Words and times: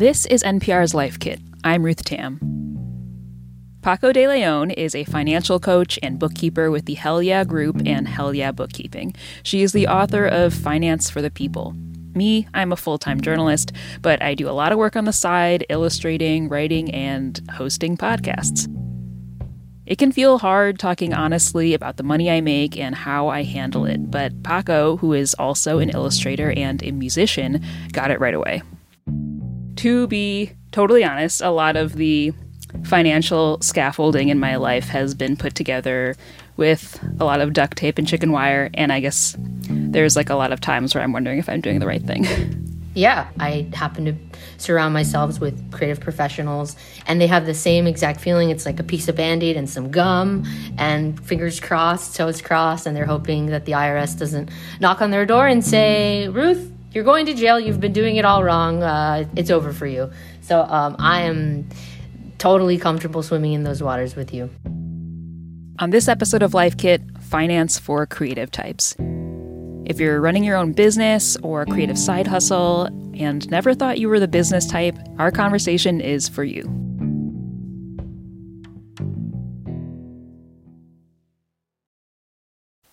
This 0.00 0.24
is 0.24 0.42
NPR's 0.42 0.94
Life 0.94 1.18
Kit. 1.18 1.40
I'm 1.62 1.82
Ruth 1.82 2.02
Tam. 2.06 2.40
Paco 3.82 4.14
de 4.14 4.26
Leon 4.26 4.70
is 4.70 4.94
a 4.94 5.04
financial 5.04 5.60
coach 5.60 5.98
and 6.02 6.18
bookkeeper 6.18 6.70
with 6.70 6.86
the 6.86 6.94
Hell 6.94 7.22
Yeah 7.22 7.44
Group 7.44 7.82
and 7.84 8.08
Hell 8.08 8.32
Yeah 8.32 8.50
Bookkeeping. 8.50 9.14
She 9.42 9.60
is 9.60 9.72
the 9.72 9.88
author 9.88 10.24
of 10.24 10.54
Finance 10.54 11.10
for 11.10 11.20
the 11.20 11.30
People. 11.30 11.74
Me, 12.14 12.48
I'm 12.54 12.72
a 12.72 12.78
full 12.78 12.96
time 12.96 13.20
journalist, 13.20 13.72
but 14.00 14.22
I 14.22 14.34
do 14.34 14.48
a 14.48 14.56
lot 14.56 14.72
of 14.72 14.78
work 14.78 14.96
on 14.96 15.04
the 15.04 15.12
side, 15.12 15.66
illustrating, 15.68 16.48
writing, 16.48 16.90
and 16.94 17.38
hosting 17.52 17.98
podcasts. 17.98 18.74
It 19.84 19.98
can 19.98 20.12
feel 20.12 20.38
hard 20.38 20.78
talking 20.78 21.12
honestly 21.12 21.74
about 21.74 21.98
the 21.98 22.04
money 22.04 22.30
I 22.30 22.40
make 22.40 22.78
and 22.78 22.94
how 22.94 23.28
I 23.28 23.42
handle 23.42 23.84
it, 23.84 24.10
but 24.10 24.42
Paco, 24.44 24.96
who 24.96 25.12
is 25.12 25.34
also 25.34 25.78
an 25.78 25.90
illustrator 25.90 26.52
and 26.52 26.82
a 26.82 26.90
musician, 26.90 27.62
got 27.92 28.10
it 28.10 28.18
right 28.18 28.32
away. 28.32 28.62
To 29.80 30.06
be 30.08 30.52
totally 30.72 31.04
honest, 31.04 31.40
a 31.40 31.48
lot 31.48 31.74
of 31.74 31.94
the 31.94 32.34
financial 32.84 33.58
scaffolding 33.62 34.28
in 34.28 34.38
my 34.38 34.56
life 34.56 34.88
has 34.88 35.14
been 35.14 35.38
put 35.38 35.54
together 35.54 36.16
with 36.58 37.02
a 37.18 37.24
lot 37.24 37.40
of 37.40 37.54
duct 37.54 37.78
tape 37.78 37.96
and 37.96 38.06
chicken 38.06 38.30
wire, 38.30 38.68
and 38.74 38.92
I 38.92 39.00
guess 39.00 39.34
there's 39.38 40.16
like 40.16 40.28
a 40.28 40.34
lot 40.34 40.52
of 40.52 40.60
times 40.60 40.94
where 40.94 41.02
I'm 41.02 41.14
wondering 41.14 41.38
if 41.38 41.48
I'm 41.48 41.62
doing 41.62 41.78
the 41.78 41.86
right 41.86 42.02
thing. 42.02 42.26
yeah, 42.94 43.28
I 43.40 43.70
happen 43.72 44.04
to 44.04 44.14
surround 44.58 44.92
myself 44.92 45.40
with 45.40 45.72
creative 45.72 45.98
professionals, 45.98 46.76
and 47.06 47.18
they 47.18 47.26
have 47.26 47.46
the 47.46 47.54
same 47.54 47.86
exact 47.86 48.20
feeling. 48.20 48.50
It's 48.50 48.66
like 48.66 48.80
a 48.80 48.84
piece 48.84 49.08
of 49.08 49.16
band 49.16 49.42
aid 49.42 49.56
and 49.56 49.70
some 49.70 49.90
gum, 49.90 50.44
and 50.76 51.18
fingers 51.24 51.58
crossed, 51.58 52.14
toes 52.16 52.42
crossed, 52.42 52.84
and 52.84 52.94
they're 52.94 53.06
hoping 53.06 53.46
that 53.46 53.64
the 53.64 53.72
IRS 53.72 54.18
doesn't 54.18 54.50
knock 54.78 55.00
on 55.00 55.10
their 55.10 55.24
door 55.24 55.46
and 55.46 55.64
say, 55.64 56.28
Ruth, 56.28 56.70
you're 56.92 57.04
going 57.04 57.26
to 57.26 57.34
jail. 57.34 57.58
You've 57.60 57.80
been 57.80 57.92
doing 57.92 58.16
it 58.16 58.24
all 58.24 58.42
wrong. 58.42 58.82
Uh, 58.82 59.26
it's 59.36 59.50
over 59.50 59.72
for 59.72 59.86
you. 59.86 60.10
So 60.42 60.62
um, 60.62 60.96
I 60.98 61.22
am 61.22 61.68
totally 62.38 62.78
comfortable 62.78 63.22
swimming 63.22 63.52
in 63.52 63.64
those 63.64 63.82
waters 63.82 64.16
with 64.16 64.34
you. 64.34 64.50
On 65.78 65.90
this 65.90 66.08
episode 66.08 66.42
of 66.42 66.52
Life 66.52 66.76
Kit, 66.76 67.02
finance 67.20 67.78
for 67.78 68.06
creative 68.06 68.50
types. 68.50 68.96
If 69.86 69.98
you're 69.98 70.20
running 70.20 70.44
your 70.44 70.56
own 70.56 70.72
business 70.72 71.36
or 71.42 71.62
a 71.62 71.66
creative 71.66 71.98
side 71.98 72.26
hustle 72.26 72.84
and 73.14 73.48
never 73.50 73.74
thought 73.74 73.98
you 73.98 74.08
were 74.08 74.20
the 74.20 74.28
business 74.28 74.66
type, 74.66 74.96
our 75.18 75.30
conversation 75.30 76.00
is 76.00 76.28
for 76.28 76.44
you. 76.44 76.89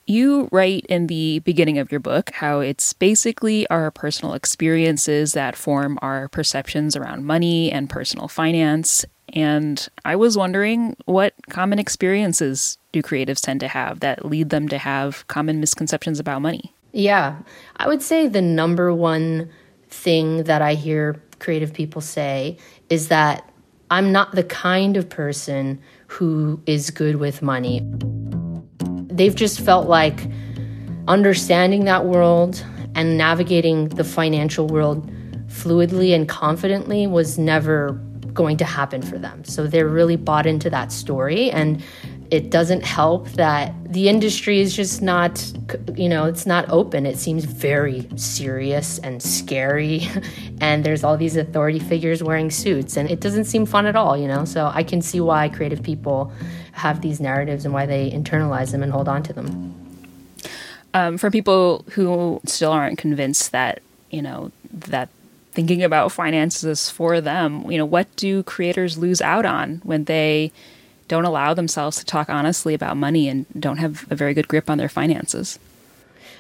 You 0.10 0.48
write 0.54 0.86
in 0.86 1.08
the 1.08 1.40
beginning 1.40 1.80
of 1.80 1.92
your 1.92 2.00
book 2.00 2.32
how 2.32 2.62
it's 2.62 2.94
basically 2.94 3.68
our 3.68 3.92
personal 3.92 4.36
experiences 4.36 5.34
that 5.34 5.58
form 5.58 6.00
our 6.02 6.30
perceptions 6.30 6.96
around 6.96 7.26
money 7.26 7.70
and 7.70 7.90
personal 7.90 8.30
finance. 8.30 9.04
And 9.34 9.86
I 10.06 10.16
was 10.16 10.38
wondering 10.38 10.96
what 11.04 11.34
common 11.50 11.78
experiences 11.78 12.78
do 12.94 13.04
creatives 13.04 13.42
tend 13.42 13.60
to 13.60 13.68
have 13.68 14.00
that 14.00 14.24
lead 14.24 14.50
them 14.50 14.70
to 14.70 14.78
have 14.78 15.28
common 15.28 15.60
misconceptions 15.60 16.22
about 16.22 16.42
money? 16.42 16.74
Yeah, 16.94 17.40
I 17.76 17.90
would 17.90 18.02
say 18.02 18.30
the 18.30 18.42
number 18.42 18.94
one 18.94 19.50
thing 19.90 20.44
that 20.44 20.62
I 20.62 20.76
hear 20.76 21.22
creative 21.40 21.74
people 21.74 22.00
say 22.00 22.58
is 22.90 23.10
that 23.10 23.52
I'm 23.92 24.14
not 24.14 24.36
the 24.36 24.44
kind 24.44 24.96
of 24.96 25.10
person 25.10 25.82
who 26.08 26.62
is 26.66 26.92
good 26.92 27.18
with 27.18 27.42
money. 27.42 27.82
They've 29.18 29.36
just 29.36 29.60
felt 29.60 29.88
like 29.88 30.20
understanding 31.08 31.86
that 31.86 32.06
world 32.06 32.64
and 32.96 33.18
navigating 33.18 33.90
the 33.90 34.04
financial 34.04 34.68
world 34.68 35.10
fluidly 35.48 36.14
and 36.14 36.28
confidently 36.30 37.08
was 37.08 37.38
never 37.38 37.94
going 38.34 38.58
to 38.58 38.66
happen 38.66 39.02
for 39.02 39.18
them. 39.18 39.44
So 39.44 39.66
they're 39.66 39.88
really 39.88 40.16
bought 40.16 40.46
into 40.46 40.70
that 40.70 40.92
story 40.92 41.50
and 41.50 41.84
it 42.30 42.50
doesn't 42.50 42.84
help 42.84 43.30
that 43.30 43.74
the 43.92 44.10
industry 44.10 44.60
is 44.60 44.76
just 44.76 45.02
not 45.02 45.52
you 45.96 46.10
know 46.10 46.26
it's 46.26 46.46
not 46.46 46.70
open 46.70 47.06
it 47.06 47.18
seems 47.18 47.46
very 47.46 48.08
serious 48.18 49.00
and 49.00 49.24
scary 49.24 50.08
and 50.62 50.84
there's 50.84 51.04
all 51.04 51.16
these 51.16 51.38
authority 51.38 51.80
figures 51.80 52.22
wearing 52.22 52.52
suits 52.52 52.98
and 52.98 53.10
it 53.10 53.22
doesn't 53.22 53.46
seem 53.46 53.66
fun 53.66 53.86
at 53.86 53.96
all 53.96 54.18
you 54.18 54.28
know 54.28 54.44
so 54.44 54.70
i 54.74 54.84
can 54.84 55.02
see 55.02 55.22
why 55.22 55.48
creative 55.48 55.82
people 55.82 56.32
have 56.78 57.02
these 57.02 57.20
narratives 57.20 57.66
and 57.66 57.74
why 57.74 57.86
they 57.86 58.10
internalize 58.12 58.72
them 58.72 58.84
and 58.84 58.92
hold 58.92 59.08
on 59.08 59.24
to 59.24 59.34
them 59.34 59.74
um, 60.94 61.18
for 61.18 61.30
people 61.30 61.84
who 61.92 62.40
still 62.46 62.72
aren't 62.72 62.98
convinced 62.98 63.52
that 63.52 63.82
you 64.10 64.22
know 64.22 64.52
that 64.72 65.10
thinking 65.52 65.84
about 65.84 66.12
finances 66.12 66.64
is 66.64 66.90
for 66.90 67.20
them 67.20 67.70
you 67.70 67.78
know 67.78 67.86
what 67.86 68.08
do 68.16 68.44
creators 68.44 68.98
lose 68.98 69.22
out 69.22 69.46
on 69.46 69.82
when 69.84 70.06
they 70.06 70.52
don't 71.08 71.26
allow 71.26 71.54
themselves 71.54 71.98
to 71.98 72.06
talk 72.06 72.30
honestly 72.30 72.74
about 72.74 72.98
money 72.98 73.30
and 73.30 73.46
don't 73.58 73.78
have 73.78 74.06
a 74.10 74.16
very 74.16 74.34
good 74.34 74.48
grip 74.48 74.70
on 74.70 74.78
their 74.78 74.90
finances? 74.90 75.60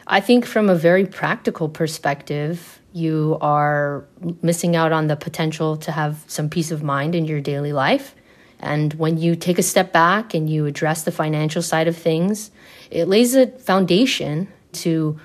I 0.07 0.19
think, 0.19 0.45
from 0.45 0.69
a 0.69 0.75
very 0.75 1.05
practical 1.05 1.67
perspective, 1.67 2.79
you 2.93 3.37
are 3.41 4.05
missing 4.41 4.75
out 4.75 4.91
on 4.91 5.07
the 5.07 5.15
potential 5.15 5.77
to 5.77 5.91
have 5.91 6.23
some 6.27 6.49
peace 6.49 6.71
of 6.71 6.81
mind 6.81 7.13
in 7.13 7.25
your 7.25 7.41
daily 7.41 7.73
life. 7.73 8.15
And 8.59 8.93
when 8.95 9.17
you 9.17 9.35
take 9.35 9.59
a 9.59 9.63
step 9.63 9.91
back 9.91 10.33
and 10.33 10.49
you 10.49 10.65
address 10.65 11.03
the 11.03 11.11
financial 11.11 11.61
side 11.61 11.87
of 11.87 11.95
things, 11.95 12.51
it 12.89 13.07
lays 13.07 13.35
a 13.35 13.47
foundation 13.47 14.47
to 14.73 15.19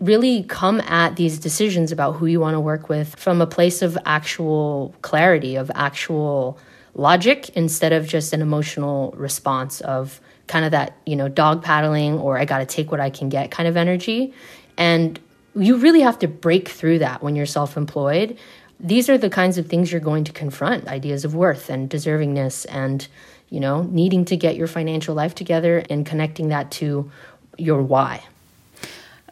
really 0.00 0.44
come 0.44 0.80
at 0.80 1.16
these 1.16 1.38
decisions 1.38 1.92
about 1.92 2.12
who 2.12 2.26
you 2.26 2.40
want 2.40 2.54
to 2.54 2.60
work 2.60 2.88
with 2.88 3.14
from 3.16 3.40
a 3.42 3.46
place 3.46 3.82
of 3.82 3.98
actual 4.06 4.94
clarity, 5.02 5.56
of 5.56 5.70
actual 5.74 6.58
logic 6.94 7.50
instead 7.50 7.92
of 7.92 8.06
just 8.06 8.32
an 8.32 8.40
emotional 8.42 9.12
response 9.16 9.80
of 9.82 10.20
kind 10.46 10.64
of 10.64 10.70
that, 10.72 10.96
you 11.06 11.14
know, 11.14 11.28
dog 11.28 11.62
paddling 11.62 12.18
or 12.18 12.38
I 12.38 12.44
got 12.44 12.58
to 12.58 12.66
take 12.66 12.90
what 12.90 13.00
I 13.00 13.10
can 13.10 13.28
get 13.28 13.50
kind 13.50 13.68
of 13.68 13.76
energy. 13.76 14.32
And 14.76 15.20
you 15.54 15.76
really 15.76 16.00
have 16.00 16.18
to 16.20 16.28
break 16.28 16.68
through 16.68 17.00
that 17.00 17.22
when 17.22 17.36
you're 17.36 17.46
self 17.46 17.76
employed. 17.76 18.38
These 18.82 19.08
are 19.08 19.18
the 19.18 19.30
kinds 19.30 19.58
of 19.58 19.66
things 19.66 19.92
you're 19.92 20.00
going 20.00 20.24
to 20.24 20.32
confront 20.32 20.88
ideas 20.88 21.24
of 21.24 21.34
worth 21.34 21.68
and 21.68 21.88
deservingness 21.90 22.66
and, 22.68 23.06
you 23.50 23.60
know, 23.60 23.82
needing 23.82 24.24
to 24.26 24.36
get 24.36 24.56
your 24.56 24.66
financial 24.66 25.14
life 25.14 25.34
together 25.34 25.84
and 25.90 26.06
connecting 26.06 26.48
that 26.48 26.70
to 26.72 27.10
your 27.58 27.82
why. 27.82 28.24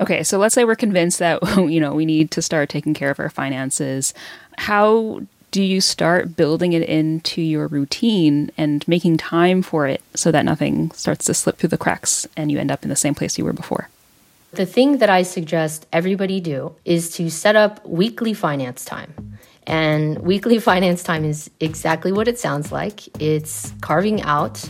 Okay, 0.00 0.22
so 0.22 0.38
let's 0.38 0.54
say 0.54 0.64
we're 0.64 0.76
convinced 0.76 1.18
that 1.18 1.42
you 1.56 1.80
know 1.80 1.94
we 1.94 2.06
need 2.06 2.30
to 2.32 2.42
start 2.42 2.68
taking 2.68 2.94
care 2.94 3.10
of 3.10 3.18
our 3.18 3.30
finances. 3.30 4.14
How 4.56 5.22
do 5.50 5.62
you 5.62 5.80
start 5.80 6.36
building 6.36 6.72
it 6.72 6.82
into 6.82 7.40
your 7.40 7.68
routine 7.68 8.50
and 8.58 8.86
making 8.86 9.16
time 9.16 9.62
for 9.62 9.86
it 9.86 10.02
so 10.14 10.30
that 10.30 10.44
nothing 10.44 10.90
starts 10.90 11.24
to 11.24 11.34
slip 11.34 11.56
through 11.56 11.70
the 11.70 11.78
cracks 11.78 12.28
and 12.36 12.52
you 12.52 12.58
end 12.58 12.70
up 12.70 12.82
in 12.82 12.90
the 12.90 12.96
same 12.96 13.14
place 13.14 13.38
you 13.38 13.44
were 13.44 13.52
before? 13.54 13.88
The 14.52 14.66
thing 14.66 14.98
that 14.98 15.10
I 15.10 15.22
suggest 15.22 15.86
everybody 15.92 16.40
do 16.40 16.74
is 16.84 17.10
to 17.12 17.30
set 17.30 17.56
up 17.56 17.84
weekly 17.86 18.34
finance 18.34 18.84
time. 18.84 19.37
And 19.68 20.18
weekly 20.18 20.58
finance 20.70 21.04
time 21.04 21.24
is 21.24 21.48
exactly 21.60 22.10
what 22.10 22.26
it 22.26 22.38
sounds 22.38 22.72
like. 22.72 23.06
It's 23.22 23.72
carving 23.80 24.22
out, 24.22 24.68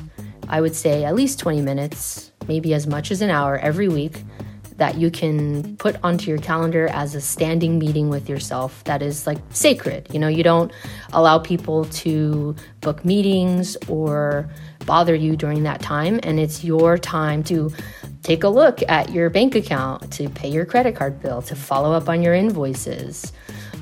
I 0.48 0.60
would 0.60 0.74
say, 0.74 1.04
at 1.04 1.14
least 1.14 1.38
20 1.38 1.62
minutes, 1.62 2.32
maybe 2.46 2.74
as 2.74 2.86
much 2.86 3.10
as 3.10 3.22
an 3.22 3.30
hour 3.30 3.56
every 3.56 3.88
week 3.88 4.22
that 4.78 4.96
you 4.96 5.10
can 5.10 5.76
put 5.76 5.96
onto 6.04 6.30
your 6.30 6.38
calendar 6.38 6.86
as 6.88 7.16
a 7.16 7.20
standing 7.20 7.80
meeting 7.80 8.08
with 8.08 8.28
yourself 8.28 8.82
that 8.84 9.02
is 9.02 9.26
like 9.26 9.38
sacred. 9.50 10.06
You 10.12 10.20
know, 10.20 10.28
you 10.28 10.44
don't 10.44 10.72
allow 11.12 11.38
people 11.38 11.84
to 11.86 12.54
book 12.80 13.04
meetings 13.04 13.76
or 13.88 14.48
bother 14.86 15.16
you 15.16 15.36
during 15.36 15.64
that 15.64 15.82
time. 15.82 16.20
And 16.22 16.38
it's 16.38 16.62
your 16.62 16.96
time 16.96 17.42
to 17.44 17.72
take 18.22 18.44
a 18.44 18.48
look 18.48 18.80
at 18.88 19.10
your 19.10 19.30
bank 19.30 19.56
account, 19.56 20.12
to 20.12 20.28
pay 20.28 20.48
your 20.48 20.64
credit 20.64 20.94
card 20.94 21.20
bill, 21.20 21.42
to 21.42 21.56
follow 21.56 21.92
up 21.92 22.08
on 22.08 22.22
your 22.22 22.34
invoices. 22.34 23.32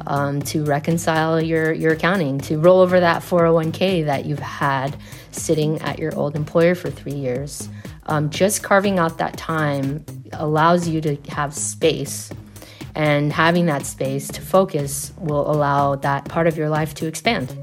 Um, 0.07 0.41
to 0.43 0.65
reconcile 0.65 1.43
your, 1.43 1.73
your 1.73 1.93
accounting, 1.93 2.39
to 2.43 2.59
roll 2.59 2.81
over 2.81 3.01
that 3.01 3.23
401k 3.23 4.05
that 4.05 4.25
you've 4.25 4.39
had 4.39 4.97
sitting 5.33 5.81
at 5.81 5.99
your 5.99 6.15
old 6.15 6.37
employer 6.37 6.75
for 6.75 6.91
three 6.91 7.15
years. 7.15 7.69
Um, 8.07 8.31
just 8.31 8.63
carving 8.63 8.99
out 8.99 9.19
that 9.19 9.37
time 9.37 10.05
allows 10.33 10.89
you 10.89 11.01
to 11.01 11.17
have 11.29 11.55
space 11.55 12.31
and 12.97 13.31
having 13.31 13.67
that 13.67 13.85
space 13.85 14.29
to 14.29 14.41
focus 14.41 15.13
will 15.19 15.49
allow 15.51 15.97
that 15.97 16.25
part 16.25 16.47
of 16.47 16.57
your 16.57 16.71
life 16.71 16.95
to 16.95 17.07
expand. 17.07 17.55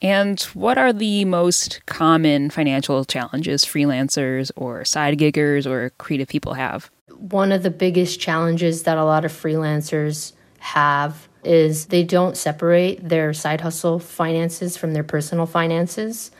And 0.00 0.40
what 0.54 0.78
are 0.78 0.92
the 0.92 1.24
most 1.24 1.84
common 1.86 2.50
financial 2.50 3.04
challenges 3.04 3.64
freelancers 3.64 4.52
or 4.54 4.84
side 4.84 5.18
giggers 5.18 5.66
or 5.66 5.90
creative 5.98 6.28
people 6.28 6.54
have? 6.54 6.88
One 7.16 7.50
of 7.50 7.64
the 7.64 7.70
biggest 7.70 8.20
challenges 8.20 8.84
that 8.84 8.96
a 8.96 9.04
lot 9.04 9.24
of 9.24 9.32
freelancers 9.32 10.32
have 10.66 11.28
is 11.44 11.86
they 11.86 12.02
don't 12.02 12.36
separate 12.36 13.08
their 13.08 13.32
side 13.32 13.60
hustle 13.60 14.00
finances 14.00 14.76
from 14.76 14.94
their 14.94 15.04
personal 15.04 15.46
finances. 15.46 16.32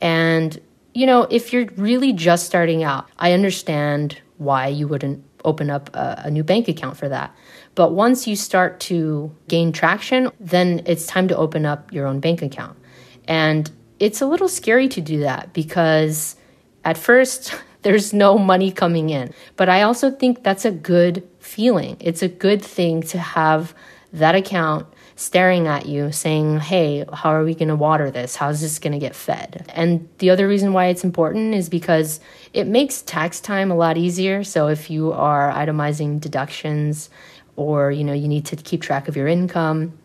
And, 0.00 0.60
you 0.94 1.04
know, 1.04 1.22
if 1.30 1.52
you're 1.52 1.66
really 1.76 2.12
just 2.12 2.46
starting 2.46 2.84
out, 2.84 3.08
I 3.18 3.32
understand 3.32 4.18
why 4.38 4.68
you 4.68 4.86
wouldn't 4.86 5.24
open 5.44 5.68
up 5.68 5.90
a, 5.96 6.22
a 6.26 6.30
new 6.30 6.44
bank 6.44 6.68
account 6.68 6.96
for 6.96 7.08
that. 7.08 7.34
But 7.74 7.92
once 7.92 8.28
you 8.28 8.36
start 8.36 8.78
to 8.80 9.34
gain 9.48 9.72
traction, 9.72 10.30
then 10.38 10.82
it's 10.86 11.06
time 11.06 11.26
to 11.26 11.36
open 11.36 11.66
up 11.66 11.92
your 11.92 12.06
own 12.06 12.20
bank 12.20 12.40
account. 12.40 12.78
And 13.26 13.68
it's 13.98 14.20
a 14.20 14.26
little 14.26 14.48
scary 14.48 14.86
to 14.90 15.00
do 15.00 15.20
that 15.20 15.52
because 15.52 16.36
at 16.84 16.96
first 16.96 17.60
there's 17.82 18.12
no 18.12 18.38
money 18.38 18.70
coming 18.70 19.10
in. 19.10 19.32
But 19.56 19.68
I 19.68 19.82
also 19.82 20.10
think 20.10 20.42
that's 20.42 20.64
a 20.64 20.70
good 20.70 21.28
feeling. 21.40 21.96
It's 22.00 22.22
a 22.22 22.28
good 22.28 22.62
thing 22.62 23.02
to 23.04 23.18
have 23.18 23.74
that 24.12 24.34
account 24.34 24.86
staring 25.16 25.66
at 25.66 25.86
you 25.86 26.10
saying, 26.10 26.60
Hey, 26.60 27.04
how 27.12 27.30
are 27.30 27.44
we 27.44 27.54
going 27.54 27.68
to 27.68 27.76
water 27.76 28.10
this? 28.10 28.36
How's 28.36 28.60
this 28.60 28.78
going 28.78 28.92
to 28.92 28.98
get 28.98 29.14
fed? 29.14 29.70
And 29.74 30.08
the 30.18 30.30
other 30.30 30.48
reason 30.48 30.72
why 30.72 30.86
it's 30.86 31.04
important 31.04 31.54
is 31.54 31.68
because 31.68 32.20
it 32.52 32.66
makes 32.66 33.02
tax 33.02 33.40
time 33.40 33.70
a 33.70 33.76
lot 33.76 33.96
easier. 33.96 34.44
So 34.44 34.68
if 34.68 34.90
you 34.90 35.12
are 35.12 35.52
itemizing 35.52 36.20
deductions 36.20 37.10
or, 37.56 37.90
you 37.90 38.04
know, 38.04 38.12
you 38.12 38.28
need 38.28 38.46
to 38.46 38.56
keep 38.56 38.82
track 38.82 39.08
of 39.08 39.16
your 39.16 39.28
income, 39.28 39.98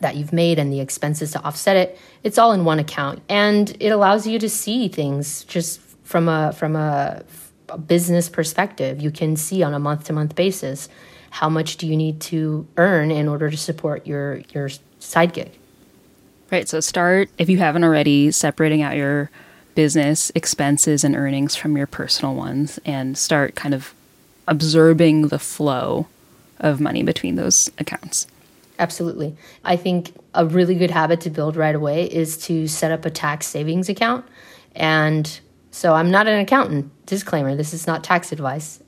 that 0.00 0.16
you've 0.16 0.32
made 0.32 0.58
and 0.58 0.72
the 0.72 0.80
expenses 0.80 1.30
to 1.30 1.42
offset 1.44 1.76
it 1.76 1.98
it's 2.24 2.36
all 2.36 2.52
in 2.52 2.64
one 2.64 2.78
account 2.78 3.22
and 3.28 3.76
it 3.80 3.90
allows 3.90 4.26
you 4.26 4.38
to 4.38 4.48
see 4.48 4.88
things 4.88 5.44
just 5.44 5.80
from 6.04 6.28
a 6.28 6.52
from 6.52 6.76
a, 6.76 7.22
a 7.68 7.78
business 7.78 8.28
perspective 8.28 9.00
you 9.00 9.10
can 9.10 9.36
see 9.36 9.62
on 9.62 9.74
a 9.74 9.78
month 9.78 10.04
to 10.04 10.12
month 10.12 10.34
basis 10.34 10.88
how 11.30 11.48
much 11.48 11.76
do 11.76 11.86
you 11.86 11.96
need 11.96 12.20
to 12.20 12.66
earn 12.76 13.10
in 13.10 13.26
order 13.26 13.50
to 13.50 13.56
support 13.56 14.06
your 14.06 14.42
your 14.52 14.70
side 15.00 15.32
gig 15.32 15.50
right 16.50 16.68
so 16.68 16.78
start 16.80 17.28
if 17.38 17.48
you 17.48 17.58
haven't 17.58 17.84
already 17.84 18.30
separating 18.30 18.82
out 18.82 18.96
your 18.96 19.30
business 19.74 20.30
expenses 20.36 21.02
and 21.02 21.16
earnings 21.16 21.56
from 21.56 21.76
your 21.76 21.86
personal 21.86 22.34
ones 22.34 22.78
and 22.84 23.18
start 23.18 23.56
kind 23.56 23.74
of 23.74 23.92
observing 24.46 25.28
the 25.28 25.38
flow 25.38 26.06
of 26.60 26.80
money 26.80 27.02
between 27.02 27.34
those 27.34 27.70
accounts 27.78 28.28
Absolutely. 28.78 29.36
I 29.64 29.76
think 29.76 30.12
a 30.34 30.44
really 30.44 30.74
good 30.74 30.90
habit 30.90 31.20
to 31.22 31.30
build 31.30 31.56
right 31.56 31.74
away 31.74 32.04
is 32.04 32.36
to 32.46 32.66
set 32.66 32.90
up 32.90 33.04
a 33.04 33.10
tax 33.10 33.46
savings 33.46 33.88
account. 33.88 34.24
And 34.74 35.38
so 35.74 35.92
I'm 35.92 36.12
not 36.12 36.28
an 36.28 36.38
accountant, 36.38 36.92
disclaimer, 37.04 37.56
this 37.56 37.74
is 37.74 37.84
not 37.84 38.04
tax 38.04 38.30
advice. 38.30 38.80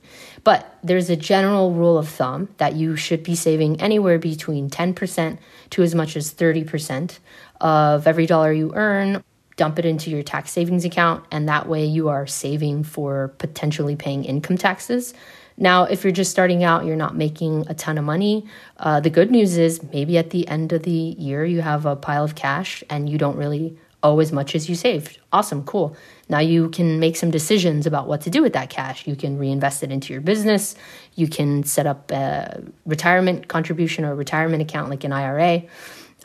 But 0.45 0.77
there's 0.81 1.09
a 1.09 1.17
general 1.17 1.73
rule 1.73 1.97
of 1.97 2.07
thumb 2.07 2.47
that 2.59 2.75
you 2.77 2.95
should 2.95 3.23
be 3.23 3.35
saving 3.35 3.81
anywhere 3.81 4.17
between 4.17 4.69
10% 4.69 5.37
to 5.71 5.83
as 5.83 5.93
much 5.93 6.15
as 6.15 6.33
30% 6.33 7.19
of 7.59 8.07
every 8.07 8.25
dollar 8.25 8.53
you 8.53 8.71
earn. 8.73 9.21
Dump 9.57 9.77
it 9.79 9.85
into 9.85 10.09
your 10.09 10.23
tax 10.23 10.51
savings 10.51 10.85
account, 10.85 11.25
and 11.29 11.49
that 11.49 11.67
way 11.67 11.83
you 11.83 12.07
are 12.07 12.25
saving 12.25 12.85
for 12.85 13.33
potentially 13.37 13.97
paying 13.97 14.23
income 14.23 14.57
taxes 14.57 15.13
now, 15.59 15.85
if 15.85 16.03
you're 16.03 16.13
just 16.13 16.29
starting 16.29 16.63
out, 16.63 16.85
you're 16.85 16.95
not 16.95 17.15
making 17.15 17.65
a 17.67 17.73
ton 17.73 17.97
of 17.97 18.05
money. 18.05 18.45
Uh, 18.77 18.99
the 18.99 19.09
good 19.09 19.31
news 19.31 19.57
is 19.57 19.81
maybe 19.91 20.15
at 20.17 20.29
the 20.29 20.47
end 20.47 20.71
of 20.71 20.83
the 20.83 20.91
year, 20.91 21.43
you 21.43 21.61
have 21.61 21.87
a 21.87 21.95
pile 21.95 22.23
of 22.23 22.35
cash 22.35 22.83
and 22.91 23.09
you 23.09 23.17
don't 23.17 23.35
really 23.35 23.75
owe 24.03 24.19
as 24.19 24.31
much 24.31 24.55
as 24.55 24.69
you 24.69 24.75
saved. 24.75 25.19
Awesome, 25.33 25.63
cool. 25.63 25.95
Now 26.29 26.39
you 26.39 26.69
can 26.69 26.99
make 26.99 27.15
some 27.15 27.31
decisions 27.31 27.87
about 27.87 28.07
what 28.07 28.21
to 28.21 28.29
do 28.29 28.41
with 28.41 28.53
that 28.53 28.69
cash. 28.69 29.07
You 29.07 29.15
can 29.15 29.37
reinvest 29.37 29.83
it 29.83 29.91
into 29.91 30.13
your 30.13 30.21
business. 30.21 30.75
You 31.15 31.27
can 31.27 31.63
set 31.63 31.87
up 31.87 32.11
a 32.11 32.63
retirement 32.85 33.47
contribution 33.47 34.05
or 34.05 34.15
retirement 34.15 34.61
account 34.61 34.89
like 34.89 35.03
an 35.03 35.13
IRA. 35.13 35.63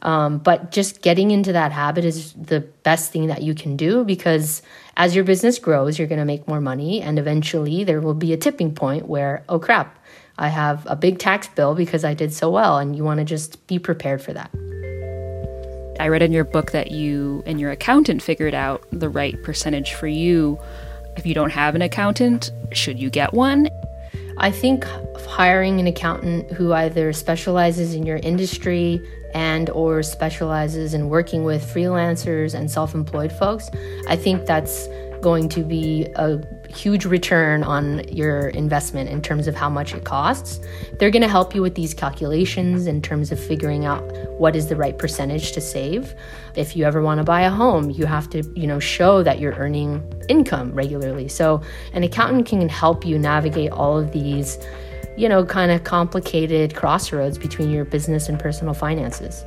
Um, 0.02 0.38
but 0.38 0.72
just 0.72 1.00
getting 1.00 1.30
into 1.30 1.52
that 1.52 1.70
habit 1.70 2.04
is 2.04 2.32
the 2.32 2.60
best 2.60 3.12
thing 3.12 3.28
that 3.28 3.42
you 3.42 3.54
can 3.54 3.76
do 3.76 4.04
because 4.04 4.62
as 4.96 5.14
your 5.14 5.24
business 5.24 5.58
grows, 5.58 5.98
you're 5.98 6.08
going 6.08 6.18
to 6.18 6.24
make 6.24 6.48
more 6.48 6.60
money. 6.60 7.00
And 7.00 7.18
eventually 7.18 7.84
there 7.84 8.00
will 8.00 8.14
be 8.14 8.32
a 8.32 8.36
tipping 8.36 8.74
point 8.74 9.06
where, 9.06 9.44
oh 9.48 9.60
crap, 9.60 9.98
I 10.36 10.48
have 10.48 10.84
a 10.86 10.96
big 10.96 11.18
tax 11.18 11.46
bill 11.48 11.74
because 11.74 12.04
I 12.04 12.14
did 12.14 12.32
so 12.32 12.50
well. 12.50 12.78
And 12.78 12.96
you 12.96 13.04
want 13.04 13.18
to 13.18 13.24
just 13.24 13.64
be 13.68 13.78
prepared 13.78 14.20
for 14.20 14.32
that. 14.32 14.50
I 16.00 16.08
read 16.08 16.22
in 16.22 16.32
your 16.32 16.44
book 16.44 16.72
that 16.72 16.90
you 16.90 17.42
and 17.46 17.60
your 17.60 17.70
accountant 17.70 18.22
figured 18.22 18.54
out 18.54 18.82
the 18.90 19.08
right 19.08 19.40
percentage 19.42 19.94
for 19.94 20.06
you. 20.06 20.58
If 21.16 21.26
you 21.26 21.34
don't 21.34 21.50
have 21.50 21.74
an 21.74 21.82
accountant, 21.82 22.50
should 22.72 22.98
you 22.98 23.10
get 23.10 23.34
one? 23.34 23.68
I 24.38 24.50
think 24.50 24.84
hiring 25.26 25.80
an 25.80 25.86
accountant 25.86 26.50
who 26.52 26.72
either 26.72 27.12
specializes 27.12 27.94
in 27.94 28.04
your 28.04 28.18
industry 28.18 29.00
and 29.34 29.70
or 29.70 30.02
specializes 30.02 30.94
in 30.94 31.08
working 31.08 31.44
with 31.44 31.62
freelancers 31.62 32.54
and 32.54 32.70
self-employed 32.70 33.32
folks 33.32 33.70
i 34.08 34.14
think 34.16 34.44
that's 34.44 34.88
going 35.22 35.48
to 35.48 35.62
be 35.62 36.06
a 36.16 36.36
huge 36.74 37.04
return 37.04 37.62
on 37.62 38.06
your 38.08 38.48
investment 38.48 39.10
in 39.10 39.22
terms 39.22 39.46
of 39.46 39.54
how 39.54 39.68
much 39.68 39.94
it 39.94 40.04
costs. 40.04 40.60
They're 40.98 41.10
going 41.10 41.22
to 41.22 41.28
help 41.28 41.54
you 41.54 41.62
with 41.62 41.74
these 41.74 41.94
calculations 41.94 42.86
in 42.86 43.02
terms 43.02 43.30
of 43.30 43.38
figuring 43.38 43.84
out 43.84 44.02
what 44.38 44.56
is 44.56 44.68
the 44.68 44.76
right 44.76 44.96
percentage 44.98 45.52
to 45.52 45.60
save. 45.60 46.14
If 46.56 46.74
you 46.76 46.84
ever 46.84 47.02
want 47.02 47.18
to 47.18 47.24
buy 47.24 47.42
a 47.42 47.50
home 47.50 47.90
you 47.90 48.06
have 48.06 48.28
to 48.30 48.42
you 48.54 48.66
know 48.66 48.78
show 48.78 49.22
that 49.22 49.38
you're 49.38 49.54
earning 49.54 50.02
income 50.28 50.72
regularly. 50.72 51.28
So 51.28 51.62
an 51.92 52.02
accountant 52.02 52.46
can 52.46 52.68
help 52.68 53.04
you 53.04 53.18
navigate 53.18 53.72
all 53.72 53.98
of 53.98 54.12
these 54.12 54.58
you 55.16 55.28
know, 55.28 55.44
kind 55.44 55.70
of 55.70 55.84
complicated 55.84 56.74
crossroads 56.74 57.38
between 57.38 57.70
your 57.70 57.84
business 57.84 58.28
and 58.28 58.38
personal 58.38 58.74
finances. 58.74 59.44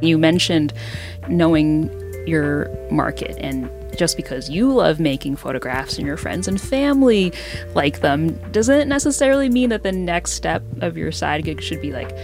You 0.00 0.18
mentioned 0.18 0.72
knowing 1.28 1.88
your 2.26 2.68
market 2.90 3.36
and 3.38 3.70
just 3.96 4.16
because 4.16 4.48
you 4.48 4.72
love 4.72 4.98
making 4.98 5.36
photographs 5.36 5.98
and 5.98 6.06
your 6.06 6.16
friends 6.16 6.48
and 6.48 6.60
family 6.60 7.32
like 7.74 8.00
them 8.00 8.32
doesn't 8.52 8.88
necessarily 8.88 9.48
mean 9.48 9.68
that 9.68 9.82
the 9.82 9.92
next 9.92 10.32
step 10.32 10.62
of 10.80 10.96
your 10.96 11.12
side 11.12 11.44
gig 11.44 11.60
should 11.62 11.80
be 11.80 11.92
like 11.92 12.14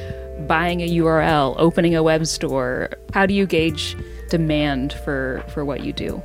buying 0.46 0.80
a 0.80 0.88
URL, 0.88 1.54
opening 1.58 1.94
a 1.94 2.02
web 2.02 2.26
store. 2.26 2.90
How 3.12 3.26
do 3.26 3.34
you 3.34 3.46
gauge 3.46 3.96
demand 4.30 4.94
for 5.04 5.44
for 5.48 5.64
what 5.64 5.84
you 5.84 5.92
do? 5.92 6.22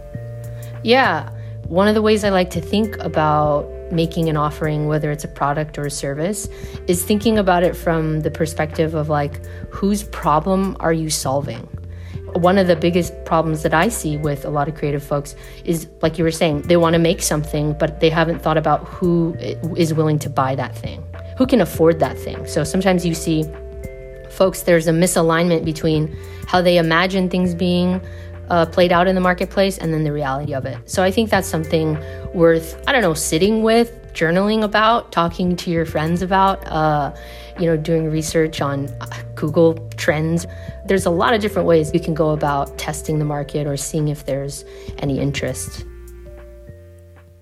Yeah, 0.83 1.29
one 1.67 1.87
of 1.87 1.95
the 1.95 2.01
ways 2.01 2.23
I 2.23 2.29
like 2.29 2.49
to 2.51 2.61
think 2.61 2.97
about 2.97 3.69
making 3.91 4.27
an 4.27 4.37
offering, 4.37 4.87
whether 4.87 5.11
it's 5.11 5.23
a 5.23 5.27
product 5.27 5.77
or 5.77 5.85
a 5.85 5.91
service, 5.91 6.47
is 6.87 7.03
thinking 7.03 7.37
about 7.37 7.63
it 7.63 7.75
from 7.75 8.21
the 8.21 8.31
perspective 8.31 8.95
of 8.95 9.09
like, 9.09 9.45
whose 9.69 10.03
problem 10.03 10.75
are 10.79 10.93
you 10.93 11.09
solving? 11.09 11.67
One 12.43 12.57
of 12.57 12.67
the 12.67 12.75
biggest 12.75 13.13
problems 13.23 13.63
that 13.63 13.73
I 13.73 13.87
see 13.87 14.17
with 14.17 14.43
a 14.43 14.49
lot 14.49 14.67
of 14.67 14.75
creative 14.75 15.01
folks 15.01 15.33
is, 15.63 15.87
like 16.01 16.17
you 16.17 16.25
were 16.25 16.31
saying, 16.41 16.63
they 16.63 16.75
want 16.75 16.93
to 16.93 16.99
make 16.99 17.21
something, 17.21 17.71
but 17.79 18.01
they 18.01 18.09
haven't 18.09 18.39
thought 18.39 18.57
about 18.57 18.85
who 18.85 19.33
is 19.77 19.93
willing 19.93 20.19
to 20.19 20.29
buy 20.29 20.53
that 20.55 20.75
thing, 20.77 21.01
who 21.37 21.47
can 21.47 21.61
afford 21.61 22.01
that 22.01 22.17
thing. 22.17 22.45
So 22.45 22.65
sometimes 22.65 23.05
you 23.05 23.15
see 23.15 23.45
folks, 24.29 24.63
there's 24.63 24.87
a 24.87 24.91
misalignment 24.91 25.63
between 25.63 26.13
how 26.45 26.61
they 26.61 26.77
imagine 26.77 27.29
things 27.29 27.55
being 27.55 28.01
uh, 28.49 28.65
played 28.65 28.91
out 28.91 29.07
in 29.07 29.15
the 29.15 29.21
marketplace 29.21 29.77
and 29.77 29.93
then 29.93 30.03
the 30.03 30.11
reality 30.11 30.53
of 30.53 30.65
it. 30.65 30.77
So 30.83 31.01
I 31.01 31.11
think 31.11 31.29
that's 31.29 31.47
something 31.47 31.97
worth, 32.33 32.77
I 32.87 32.91
don't 32.91 33.03
know, 33.03 33.13
sitting 33.13 33.63
with, 33.63 33.89
journaling 34.13 34.63
about, 34.63 35.13
talking 35.13 35.55
to 35.55 35.71
your 35.71 35.85
friends 35.85 36.21
about, 36.21 36.67
uh, 36.67 37.15
you 37.57 37.67
know, 37.67 37.77
doing 37.77 38.11
research 38.11 38.59
on 38.59 38.89
uh, 38.99 39.07
Google 39.35 39.75
Trends. 39.95 40.45
There's 40.85 41.05
a 41.05 41.09
lot 41.09 41.33
of 41.33 41.41
different 41.41 41.67
ways 41.67 41.91
you 41.93 41.99
can 41.99 42.13
go 42.13 42.31
about 42.31 42.77
testing 42.77 43.19
the 43.19 43.25
market 43.25 43.67
or 43.67 43.77
seeing 43.77 44.09
if 44.09 44.25
there's 44.25 44.65
any 44.97 45.19
interest. 45.19 45.85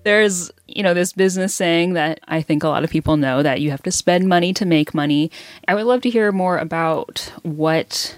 There's, 0.04 0.50
you 0.66 0.82
know, 0.82 0.94
this 0.94 1.12
business 1.12 1.54
saying 1.54 1.92
that 1.94 2.20
I 2.26 2.42
think 2.42 2.62
a 2.62 2.68
lot 2.68 2.84
of 2.84 2.90
people 2.90 3.16
know 3.16 3.42
that 3.42 3.60
you 3.60 3.70
have 3.70 3.82
to 3.84 3.92
spend 3.92 4.28
money 4.28 4.52
to 4.54 4.64
make 4.64 4.94
money. 4.94 5.30
I 5.68 5.74
would 5.74 5.86
love 5.86 6.02
to 6.02 6.10
hear 6.10 6.32
more 6.32 6.58
about 6.58 7.32
what 7.42 8.16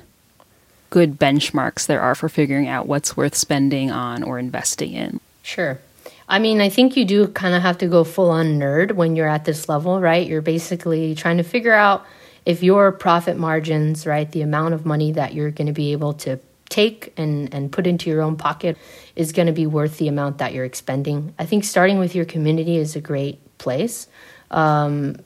good 0.94 1.18
benchmarks 1.18 1.86
there 1.86 2.00
are 2.00 2.14
for 2.14 2.28
figuring 2.28 2.68
out 2.68 2.86
what's 2.86 3.16
worth 3.16 3.34
spending 3.34 3.90
on 3.90 4.22
or 4.22 4.38
investing 4.38 4.92
in? 4.92 5.18
Sure. 5.42 5.80
I 6.28 6.38
mean, 6.38 6.60
I 6.60 6.68
think 6.68 6.96
you 6.96 7.04
do 7.04 7.26
kind 7.26 7.52
of 7.52 7.62
have 7.62 7.78
to 7.78 7.88
go 7.88 8.04
full 8.04 8.30
on 8.30 8.60
nerd 8.60 8.92
when 8.92 9.16
you're 9.16 9.28
at 9.28 9.44
this 9.44 9.68
level, 9.68 10.00
right? 10.00 10.24
You're 10.24 10.40
basically 10.40 11.16
trying 11.16 11.38
to 11.38 11.42
figure 11.42 11.72
out 11.72 12.06
if 12.46 12.62
your 12.62 12.92
profit 12.92 13.36
margins, 13.36 14.06
right, 14.06 14.30
the 14.30 14.42
amount 14.42 14.74
of 14.74 14.84
money 14.84 15.12
that 15.12 15.34
you're 15.34 15.50
going 15.50 15.66
to 15.66 15.72
be 15.72 15.92
able 15.92 16.12
to 16.14 16.38
take 16.68 17.12
and, 17.16 17.52
and 17.54 17.70
put 17.70 17.86
into 17.86 18.10
your 18.10 18.22
own 18.22 18.36
pocket 18.36 18.76
is 19.16 19.32
going 19.32 19.46
to 19.46 19.52
be 19.52 19.66
worth 19.66 19.98
the 19.98 20.08
amount 20.08 20.38
that 20.38 20.52
you're 20.52 20.64
expending. 20.64 21.34
I 21.38 21.46
think 21.46 21.64
starting 21.64 21.98
with 21.98 22.14
your 22.14 22.24
community 22.24 22.76
is 22.76 22.96
a 22.96 23.00
great 23.00 23.38
place. 23.58 24.08
Um, 24.50 25.16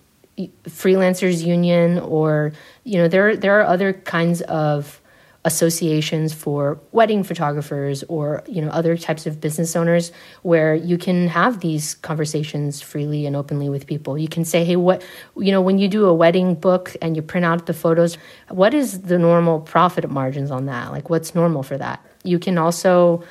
freelancers 0.64 1.44
union 1.44 1.98
or 1.98 2.52
you 2.84 2.96
know 2.96 3.08
there 3.08 3.36
there 3.36 3.60
are 3.60 3.66
other 3.66 3.92
kinds 3.92 4.40
of 4.42 5.00
associations 5.44 6.34
for 6.34 6.80
wedding 6.92 7.22
photographers 7.22 8.02
or 8.08 8.42
you 8.48 8.60
know 8.60 8.68
other 8.68 8.96
types 8.96 9.26
of 9.26 9.40
business 9.40 9.76
owners 9.76 10.10
where 10.42 10.74
you 10.74 10.98
can 10.98 11.28
have 11.28 11.60
these 11.60 11.94
conversations 11.96 12.82
freely 12.82 13.24
and 13.24 13.36
openly 13.36 13.68
with 13.68 13.86
people. 13.86 14.18
You 14.18 14.28
can 14.28 14.44
say 14.44 14.64
hey 14.64 14.76
what 14.76 15.02
you 15.36 15.52
know 15.52 15.62
when 15.62 15.78
you 15.78 15.88
do 15.88 16.06
a 16.06 16.14
wedding 16.14 16.54
book 16.54 16.94
and 17.00 17.16
you 17.16 17.22
print 17.22 17.46
out 17.46 17.66
the 17.66 17.74
photos 17.74 18.18
what 18.48 18.74
is 18.74 19.02
the 19.02 19.18
normal 19.18 19.60
profit 19.60 20.10
margins 20.10 20.50
on 20.50 20.66
that? 20.66 20.90
Like 20.90 21.08
what's 21.08 21.34
normal 21.34 21.62
for 21.62 21.78
that? 21.78 22.04
You 22.24 22.38
can 22.38 22.58
also 22.58 23.22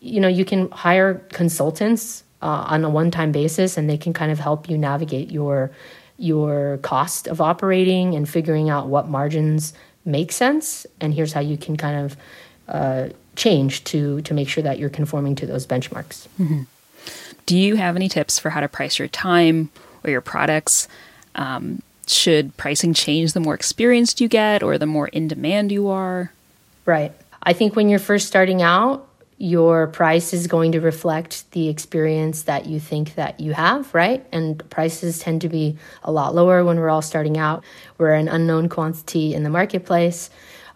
you 0.00 0.20
know 0.20 0.28
you 0.28 0.44
can 0.44 0.70
hire 0.70 1.14
consultants 1.32 2.22
uh, 2.42 2.66
on 2.68 2.84
a 2.84 2.90
one-time 2.90 3.32
basis, 3.32 3.76
and 3.76 3.88
they 3.88 3.96
can 3.96 4.12
kind 4.12 4.30
of 4.30 4.38
help 4.38 4.68
you 4.68 4.78
navigate 4.78 5.30
your 5.30 5.70
your 6.18 6.78
cost 6.78 7.26
of 7.26 7.40
operating 7.40 8.14
and 8.14 8.28
figuring 8.28 8.70
out 8.70 8.88
what 8.88 9.08
margins 9.08 9.74
make 10.06 10.32
sense. 10.32 10.86
And 11.00 11.12
here's 11.12 11.32
how 11.32 11.40
you 11.40 11.56
can 11.56 11.76
kind 11.76 12.04
of 12.04 12.16
uh, 12.68 13.08
change 13.34 13.84
to 13.84 14.20
to 14.22 14.34
make 14.34 14.48
sure 14.48 14.62
that 14.62 14.78
you're 14.78 14.90
conforming 14.90 15.34
to 15.36 15.46
those 15.46 15.66
benchmarks. 15.66 16.26
Mm-hmm. 16.40 16.62
Do 17.44 17.56
you 17.56 17.76
have 17.76 17.94
any 17.96 18.08
tips 18.08 18.38
for 18.38 18.50
how 18.50 18.60
to 18.60 18.68
price 18.68 18.98
your 18.98 19.08
time 19.08 19.70
or 20.02 20.10
your 20.10 20.20
products? 20.20 20.88
Um, 21.34 21.82
should 22.08 22.56
pricing 22.56 22.94
change 22.94 23.32
the 23.32 23.40
more 23.40 23.54
experienced 23.54 24.20
you 24.20 24.28
get 24.28 24.62
or 24.62 24.78
the 24.78 24.86
more 24.86 25.08
in 25.08 25.28
demand 25.28 25.72
you 25.72 25.88
are? 25.88 26.32
Right. 26.84 27.12
I 27.42 27.52
think 27.52 27.76
when 27.76 27.88
you're 27.88 27.98
first 27.98 28.26
starting 28.26 28.62
out, 28.62 29.06
your 29.38 29.86
price 29.88 30.32
is 30.32 30.46
going 30.46 30.72
to 30.72 30.80
reflect 30.80 31.50
the 31.50 31.68
experience 31.68 32.42
that 32.44 32.66
you 32.66 32.80
think 32.80 33.14
that 33.16 33.38
you 33.38 33.52
have, 33.52 33.92
right? 33.94 34.26
And 34.32 34.68
prices 34.70 35.18
tend 35.18 35.42
to 35.42 35.48
be 35.48 35.76
a 36.02 36.10
lot 36.10 36.34
lower 36.34 36.64
when 36.64 36.78
we're 36.78 36.88
all 36.88 37.02
starting 37.02 37.36
out. 37.36 37.62
We're 37.98 38.14
an 38.14 38.28
unknown 38.28 38.68
quantity 38.70 39.34
in 39.34 39.42
the 39.42 39.50
marketplace. 39.50 40.30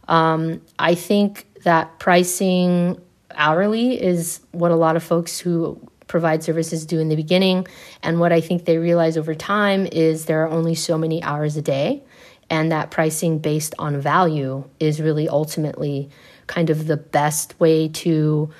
Um, 0.09 0.61
I 0.79 0.95
think 0.95 1.47
that 1.63 1.99
pricing 1.99 3.01
hourly 3.35 4.01
is 4.01 4.41
what 4.53 4.71
a 4.71 4.77
lot 4.77 4.97
of 4.97 5.03
folks 5.03 5.39
who 5.39 5.81
provide 6.07 6.43
services 6.43 6.85
do 6.85 6.99
in 6.99 7.09
the 7.09 7.17
beginning. 7.17 7.67
And 8.03 8.21
what 8.21 8.33
I 8.33 8.41
think 8.41 8.65
they 8.65 8.77
realize 8.77 9.17
over 9.17 9.35
time 9.35 9.87
is 9.87 10.27
there 10.27 10.45
are 10.45 10.49
only 10.49 10.75
so 10.75 10.99
many 10.99 11.23
hours 11.23 11.57
a 11.57 11.63
day, 11.63 12.03
and 12.51 12.73
that 12.73 12.91
pricing 12.91 13.39
based 13.39 13.75
on 13.79 14.01
value 14.01 14.69
is 14.81 15.01
really 15.01 15.29
ultimately 15.29 16.11
kind 16.51 16.69
of 16.69 16.89
the 16.89 16.97
best 16.97 17.59
way 17.61 17.87
to 17.87 18.51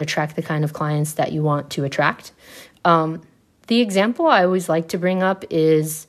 attract 0.00 0.34
the 0.34 0.42
kind 0.42 0.64
of 0.64 0.72
clients 0.72 1.12
that 1.12 1.30
you 1.30 1.44
want 1.44 1.70
to 1.70 1.84
attract. 1.84 2.32
Um, 2.84 3.22
the 3.68 3.80
example 3.80 4.26
I 4.26 4.44
always 4.44 4.68
like 4.68 4.88
to 4.88 4.98
bring 4.98 5.22
up 5.22 5.44
is 5.48 6.08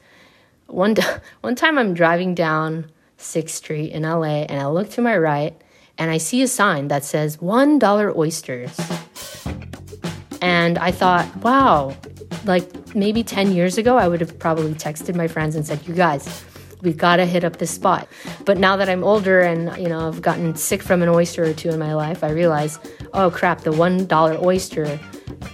one, 0.65 0.95
one 1.41 1.55
time 1.55 1.77
I'm 1.77 1.93
driving 1.93 2.33
down 2.33 2.91
6th 3.19 3.49
Street 3.49 3.91
in 3.91 4.01
LA 4.01 4.45
and 4.49 4.59
I 4.59 4.65
look 4.67 4.89
to 4.91 5.01
my 5.01 5.15
right 5.15 5.55
and 5.99 6.09
I 6.09 6.17
see 6.17 6.41
a 6.41 6.47
sign 6.47 6.87
that 6.87 7.05
says 7.05 7.37
$1 7.37 8.17
oysters. 8.17 8.75
And 10.41 10.77
I 10.79 10.91
thought, 10.91 11.27
wow, 11.37 11.95
like 12.45 12.95
maybe 12.95 13.23
10 13.23 13.51
years 13.51 13.77
ago, 13.77 13.95
I 13.97 14.07
would 14.07 14.21
have 14.21 14.37
probably 14.39 14.73
texted 14.73 15.15
my 15.15 15.27
friends 15.27 15.55
and 15.55 15.65
said, 15.65 15.87
you 15.87 15.93
guys, 15.93 16.43
we 16.81 16.93
gotta 16.93 17.25
hit 17.25 17.43
up 17.43 17.57
this 17.57 17.71
spot. 17.71 18.07
But 18.45 18.57
now 18.57 18.75
that 18.77 18.89
I'm 18.89 19.03
older 19.03 19.41
and 19.41 19.75
you 19.81 19.89
know 19.89 20.07
I've 20.07 20.21
gotten 20.21 20.55
sick 20.55 20.81
from 20.83 21.01
an 21.01 21.09
oyster 21.09 21.43
or 21.43 21.53
two 21.53 21.69
in 21.69 21.79
my 21.79 21.93
life, 21.93 22.23
I 22.23 22.31
realize, 22.31 22.79
oh 23.13 23.31
crap, 23.31 23.61
the 23.61 23.71
one 23.71 24.05
dollar 24.05 24.37
oyster, 24.43 24.99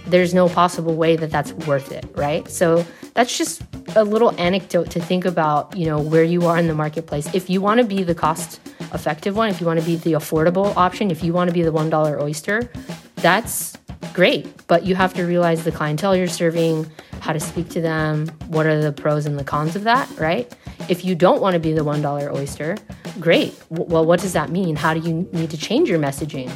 there's 0.06 0.34
no 0.34 0.48
possible 0.48 0.94
way 0.94 1.16
that 1.16 1.30
that's 1.30 1.52
worth 1.66 1.92
it, 1.92 2.04
right? 2.14 2.48
So 2.48 2.84
that's 3.14 3.36
just 3.36 3.62
a 3.96 4.04
little 4.04 4.38
anecdote 4.40 4.90
to 4.90 5.00
think 5.00 5.24
about, 5.24 5.76
you 5.76 5.86
know, 5.86 6.00
where 6.00 6.24
you 6.24 6.46
are 6.46 6.58
in 6.58 6.66
the 6.66 6.74
marketplace. 6.74 7.32
If 7.34 7.48
you 7.48 7.60
want 7.60 7.78
to 7.80 7.86
be 7.86 8.02
the 8.02 8.14
cost 8.14 8.60
effective 8.92 9.36
one, 9.36 9.48
if 9.48 9.60
you 9.60 9.66
want 9.66 9.80
to 9.80 9.86
be 9.86 9.96
the 9.96 10.12
affordable 10.12 10.76
option, 10.76 11.10
if 11.10 11.22
you 11.22 11.32
want 11.32 11.48
to 11.48 11.54
be 11.54 11.62
the 11.62 11.72
one 11.72 11.90
dollar 11.90 12.20
oyster, 12.20 12.70
that's 13.16 13.76
great. 14.12 14.66
But 14.66 14.84
you 14.84 14.94
have 14.94 15.14
to 15.14 15.24
realize 15.24 15.64
the 15.64 15.72
clientele 15.72 16.16
you're 16.16 16.26
serving, 16.26 16.90
how 17.20 17.32
to 17.32 17.40
speak 17.40 17.68
to 17.70 17.80
them, 17.80 18.28
what 18.48 18.66
are 18.66 18.80
the 18.80 18.92
pros 18.92 19.26
and 19.26 19.38
the 19.38 19.44
cons 19.44 19.76
of 19.76 19.84
that, 19.84 20.08
right? 20.18 20.54
If 20.88 21.04
you 21.04 21.14
don't 21.14 21.40
want 21.40 21.54
to 21.54 21.60
be 21.60 21.72
the 21.72 21.84
$1 21.84 22.34
oyster, 22.34 22.76
great. 23.18 23.58
Well, 23.70 24.04
what 24.04 24.20
does 24.20 24.34
that 24.34 24.50
mean? 24.50 24.76
How 24.76 24.92
do 24.94 25.00
you 25.00 25.28
need 25.32 25.50
to 25.50 25.56
change 25.56 25.88
your 25.88 25.98
messaging? 25.98 26.54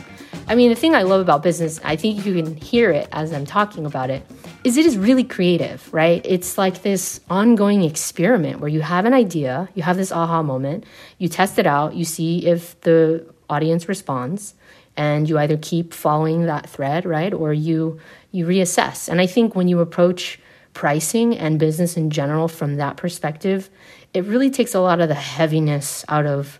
I 0.48 0.54
mean, 0.54 0.70
the 0.70 0.76
thing 0.76 0.94
I 0.94 1.02
love 1.02 1.20
about 1.20 1.42
business, 1.42 1.80
I 1.84 1.96
think 1.96 2.24
you 2.24 2.34
can 2.34 2.56
hear 2.56 2.90
it 2.90 3.08
as 3.12 3.32
I'm 3.32 3.44
talking 3.44 3.84
about 3.84 4.10
it, 4.10 4.24
is 4.64 4.76
it 4.76 4.86
is 4.86 4.96
really 4.96 5.24
creative, 5.24 5.92
right? 5.92 6.20
It's 6.24 6.58
like 6.58 6.82
this 6.82 7.20
ongoing 7.28 7.84
experiment 7.84 8.60
where 8.60 8.68
you 8.68 8.80
have 8.80 9.04
an 9.04 9.14
idea, 9.14 9.68
you 9.74 9.82
have 9.82 9.96
this 9.96 10.12
aha 10.12 10.42
moment, 10.42 10.84
you 11.18 11.28
test 11.28 11.58
it 11.58 11.66
out, 11.66 11.94
you 11.94 12.04
see 12.04 12.46
if 12.46 12.80
the 12.80 13.26
audience 13.50 13.88
responds, 13.88 14.54
and 14.96 15.28
you 15.28 15.38
either 15.38 15.56
keep 15.56 15.94
following 15.94 16.46
that 16.46 16.68
thread, 16.68 17.04
right? 17.04 17.32
Or 17.32 17.52
you 17.52 18.00
you 18.30 18.46
reassess. 18.46 19.08
And 19.08 19.20
I 19.20 19.26
think 19.26 19.54
when 19.54 19.68
you 19.68 19.80
approach 19.80 20.38
pricing 20.74 21.36
and 21.36 21.58
business 21.58 21.96
in 21.96 22.10
general 22.10 22.46
from 22.46 22.76
that 22.76 22.96
perspective, 22.96 23.70
it 24.18 24.24
really 24.24 24.50
takes 24.50 24.74
a 24.74 24.80
lot 24.80 25.00
of 25.00 25.08
the 25.08 25.14
heaviness 25.14 26.04
out 26.08 26.26
of, 26.26 26.58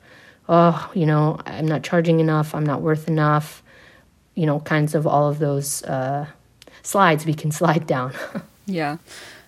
oh, 0.48 0.88
you 0.94 1.06
know, 1.06 1.40
I'm 1.44 1.66
not 1.66 1.82
charging 1.82 2.20
enough, 2.20 2.54
I'm 2.54 2.64
not 2.64 2.82
worth 2.82 3.08
enough, 3.08 3.64
you 4.36 4.46
know, 4.46 4.60
kinds 4.60 4.94
of 4.94 5.08
all 5.08 5.28
of 5.28 5.40
those 5.40 5.82
uh, 5.82 6.26
slides 6.82 7.26
we 7.26 7.34
can 7.34 7.50
slide 7.60 7.84
down. 7.84 8.12
yeah. 8.66 8.98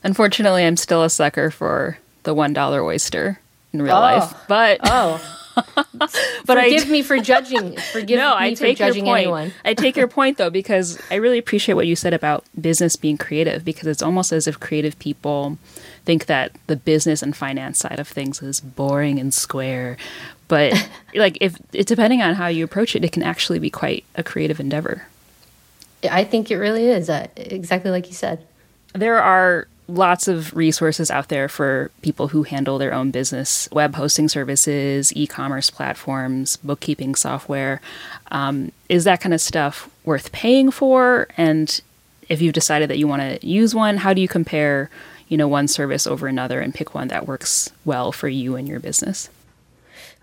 Unfortunately, 0.03 0.65
I'm 0.65 0.77
still 0.77 1.05
a 1.05 1.11
sucker 1.11 1.53
for 1.53 1.99
the 2.25 2.35
$1 2.35 2.83
oyster 2.83 3.39
in 3.73 3.81
real 3.81 3.95
oh. 3.95 4.01
life. 4.01 4.35
But. 4.49 4.81
Oh. 4.83 5.37
but 5.95 6.11
forgive 6.45 6.87
I, 6.87 6.91
me 6.91 7.03
for 7.03 7.19
judging. 7.19 7.77
Forgive 7.93 8.19
no, 8.19 8.31
me 8.31 8.47
I 8.47 8.55
for 8.55 8.61
take 8.61 8.79
judging 8.79 9.07
your 9.07 9.15
point. 9.15 9.23
anyone. 9.23 9.53
I 9.65 9.75
take 9.75 9.97
your 9.97 10.09
point 10.09 10.39
though 10.39 10.51
because 10.51 11.01
I 11.11 11.17
really 11.17 11.39
appreciate 11.39 11.75
what 11.75 11.87
you 11.87 11.97
said 11.97 12.15
about 12.15 12.45
business 12.61 12.97
being 12.97 13.19
creative 13.19 13.65
because 13.65 13.87
it's 13.87 14.03
almost 14.03 14.33
as 14.33 14.47
if 14.47 14.59
creative 14.61 14.99
people 14.99 15.59
think 16.05 16.27
that 16.27 16.53
the 16.67 16.77
business 16.77 17.23
and 17.23 17.37
finance 17.37 17.79
side 17.79 17.99
of 17.99 18.09
things 18.09 18.43
is 18.43 18.61
boring 18.61 19.19
and 19.19 19.33
square. 19.33 19.97
But 20.49 20.73
like 21.15 21.39
if 21.41 21.59
it 21.73 21.87
depending 21.87 22.23
on 22.23 22.35
how 22.35 22.49
you 22.49 22.65
approach 22.65 22.97
it, 22.97 23.05
it 23.05 23.13
can 23.13 23.23
actually 23.23 23.59
be 23.59 23.71
quite 23.71 24.05
a 24.15 24.23
creative 24.23 24.61
endeavor. 24.61 25.07
I 26.11 26.25
think 26.25 26.51
it 26.51 26.57
really 26.57 26.89
is. 26.89 27.11
Uh, 27.11 27.29
exactly 27.37 27.91
like 27.91 28.07
you 28.07 28.15
said. 28.15 28.47
There 28.95 29.23
are 29.23 29.69
lots 29.91 30.29
of 30.29 30.55
resources 30.57 31.11
out 31.11 31.29
there 31.29 31.49
for 31.49 31.91
people 32.03 32.29
who 32.29 32.43
handle 32.43 32.79
their 32.79 32.93
own 32.93 33.11
business 33.11 33.69
web 33.73 33.95
hosting 33.95 34.29
services, 34.29 35.13
e 35.17 35.27
commerce 35.27 35.71
platforms, 35.71 36.57
bookkeeping 36.59 37.15
software. 37.15 37.81
Um, 38.31 38.73
is 38.89 39.05
that 39.05 39.21
kind 39.21 39.35
of 39.35 39.41
stuff 39.41 39.89
worth 40.05 40.33
paying 40.33 40.71
for? 40.71 41.29
And 41.37 41.81
if 42.29 42.41
you've 42.41 42.55
decided 42.55 42.91
that 42.91 42.99
you 42.99 43.09
want 43.09 43.23
to 43.23 43.47
use 43.47 43.75
one, 43.75 43.99
how 43.99 44.15
do 44.15 44.21
you 44.21 44.29
compare? 44.29 44.91
You 45.29 45.37
know, 45.37 45.47
one 45.47 45.69
service 45.69 46.09
over 46.09 46.27
another 46.27 46.61
and 46.61 46.75
pick 46.75 46.93
one 46.93 47.07
that 47.09 47.25
works 47.25 47.71
well 47.85 48.11
for 48.11 48.29
you 48.29 48.57
and 48.57 48.67
your 48.67 48.81
business. 48.81 49.31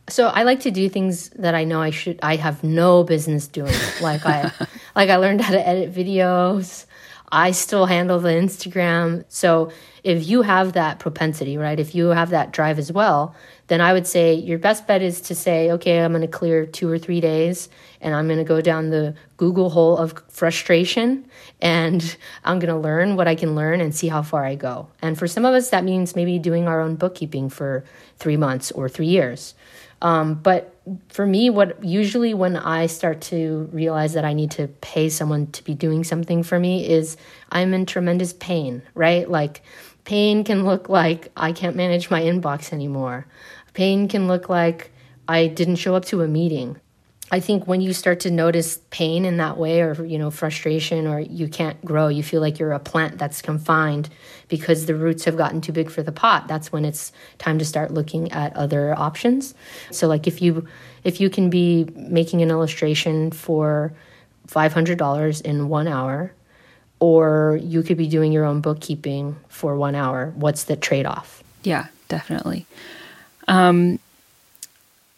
So 0.09 0.27
I 0.27 0.43
like 0.43 0.61
to 0.61 0.71
do 0.71 0.89
things 0.89 1.29
that 1.29 1.53
I 1.53 1.63
know 1.63 1.81
I 1.81 1.91
should 1.91 2.19
I 2.23 2.37
have 2.37 2.63
no 2.63 3.03
business 3.03 3.47
doing. 3.47 3.73
Like 4.01 4.25
I 4.25 4.51
like 4.95 5.09
I 5.09 5.17
learned 5.17 5.41
how 5.41 5.53
to 5.53 5.67
edit 5.67 5.93
videos. 5.93 6.85
I 7.29 7.51
still 7.51 7.85
handle 7.85 8.19
the 8.19 8.29
Instagram. 8.29 9.25
So 9.27 9.71
if 10.03 10.27
you 10.27 10.43
have 10.43 10.73
that 10.73 10.99
propensity, 10.99 11.57
right, 11.57 11.79
if 11.79 11.93
you 11.93 12.07
have 12.07 12.29
that 12.29 12.51
drive 12.51 12.79
as 12.79 12.91
well, 12.91 13.35
then 13.67 13.81
I 13.81 13.91
would 13.91 14.07
say 14.07 14.33
your 14.33 14.59
best 14.59 14.87
bet 14.87 15.01
is 15.01 15.19
to 15.21 15.35
say, 15.35 15.71
okay, 15.71 15.99
I'm 15.99 16.13
going 16.13 16.21
to 16.21 16.27
clear 16.27 16.65
two 16.65 16.89
or 16.89 16.97
three 16.97 17.19
days 17.19 17.67
and 17.99 18.15
I'm 18.15 18.27
going 18.27 18.37
to 18.37 18.45
go 18.45 18.61
down 18.61 18.91
the 18.91 19.13
Google 19.35 19.69
hole 19.69 19.97
of 19.97 20.23
frustration 20.29 21.29
and 21.59 22.17
I'm 22.45 22.59
going 22.59 22.73
to 22.73 22.79
learn 22.79 23.17
what 23.17 23.27
I 23.27 23.35
can 23.35 23.55
learn 23.55 23.81
and 23.81 23.93
see 23.93 24.07
how 24.07 24.21
far 24.21 24.45
I 24.45 24.55
go. 24.55 24.87
And 25.01 25.19
for 25.19 25.27
some 25.27 25.43
of 25.43 25.53
us, 25.53 25.69
that 25.71 25.83
means 25.83 26.15
maybe 26.15 26.39
doing 26.39 26.67
our 26.67 26.79
own 26.79 26.95
bookkeeping 26.95 27.49
for 27.49 27.83
three 28.17 28.37
months 28.37 28.71
or 28.71 28.87
three 28.87 29.07
years. 29.07 29.53
Um, 30.01 30.35
but 30.35 30.76
for 31.09 31.25
me, 31.25 31.49
what 31.49 31.83
usually 31.83 32.33
when 32.33 32.55
I 32.55 32.87
start 32.87 33.21
to 33.21 33.69
realize 33.71 34.13
that 34.13 34.25
I 34.25 34.33
need 34.33 34.51
to 34.51 34.67
pay 34.67 35.09
someone 35.09 35.47
to 35.51 35.63
be 35.63 35.73
doing 35.73 36.03
something 36.03 36.43
for 36.43 36.59
me 36.59 36.87
is 36.87 37.17
I'm 37.49 37.73
in 37.73 37.85
tremendous 37.85 38.33
pain, 38.33 38.81
right? 38.93 39.29
Like, 39.29 39.61
pain 40.03 40.43
can 40.43 40.65
look 40.65 40.89
like 40.89 41.31
I 41.35 41.51
can't 41.51 41.75
manage 41.75 42.09
my 42.09 42.21
inbox 42.21 42.71
anymore. 42.71 43.27
Pain 43.73 44.07
can 44.07 44.27
look 44.27 44.49
like 44.49 44.91
I 45.27 45.47
didn't 45.47 45.75
show 45.75 45.95
up 45.95 46.05
to 46.05 46.21
a 46.21 46.27
meeting. 46.27 46.79
I 47.29 47.41
think 47.41 47.67
when 47.67 47.81
you 47.81 47.91
start 47.91 48.21
to 48.21 48.31
notice 48.31 48.79
pain 48.89 49.25
in 49.25 49.37
that 49.37 49.57
way 49.57 49.81
or 49.81 50.05
you 50.05 50.17
know 50.17 50.31
frustration 50.31 51.07
or 51.07 51.19
you 51.19 51.49
can't 51.49 51.83
grow, 51.83 52.07
you 52.07 52.23
feel 52.23 52.39
like 52.39 52.57
you're 52.57 52.71
a 52.71 52.79
plant 52.79 53.17
that's 53.17 53.41
confined 53.41 54.09
because 54.47 54.85
the 54.85 54.95
roots 54.95 55.25
have 55.25 55.35
gotten 55.35 55.59
too 55.59 55.73
big 55.73 55.89
for 55.89 56.01
the 56.01 56.11
pot. 56.11 56.47
That's 56.47 56.71
when 56.71 56.85
it's 56.85 57.11
time 57.37 57.59
to 57.59 57.65
start 57.65 57.91
looking 57.91 58.31
at 58.31 58.55
other 58.55 58.97
options. 58.97 59.53
So 59.91 60.07
like 60.07 60.25
if 60.25 60.41
you 60.41 60.67
if 61.03 61.19
you 61.19 61.29
can 61.29 61.49
be 61.49 61.89
making 61.95 62.41
an 62.41 62.49
illustration 62.49 63.31
for 63.31 63.93
$500 64.47 65.41
in 65.41 65.67
1 65.67 65.87
hour 65.87 66.33
or 66.99 67.59
you 67.61 67.83
could 67.83 67.97
be 67.97 68.07
doing 68.07 68.31
your 68.31 68.45
own 68.45 68.61
bookkeeping 68.61 69.35
for 69.49 69.75
1 69.75 69.95
hour, 69.95 70.33
what's 70.35 70.63
the 70.63 70.77
trade-off? 70.77 71.43
Yeah, 71.63 71.87
definitely. 72.07 72.65
Um, 73.49 73.99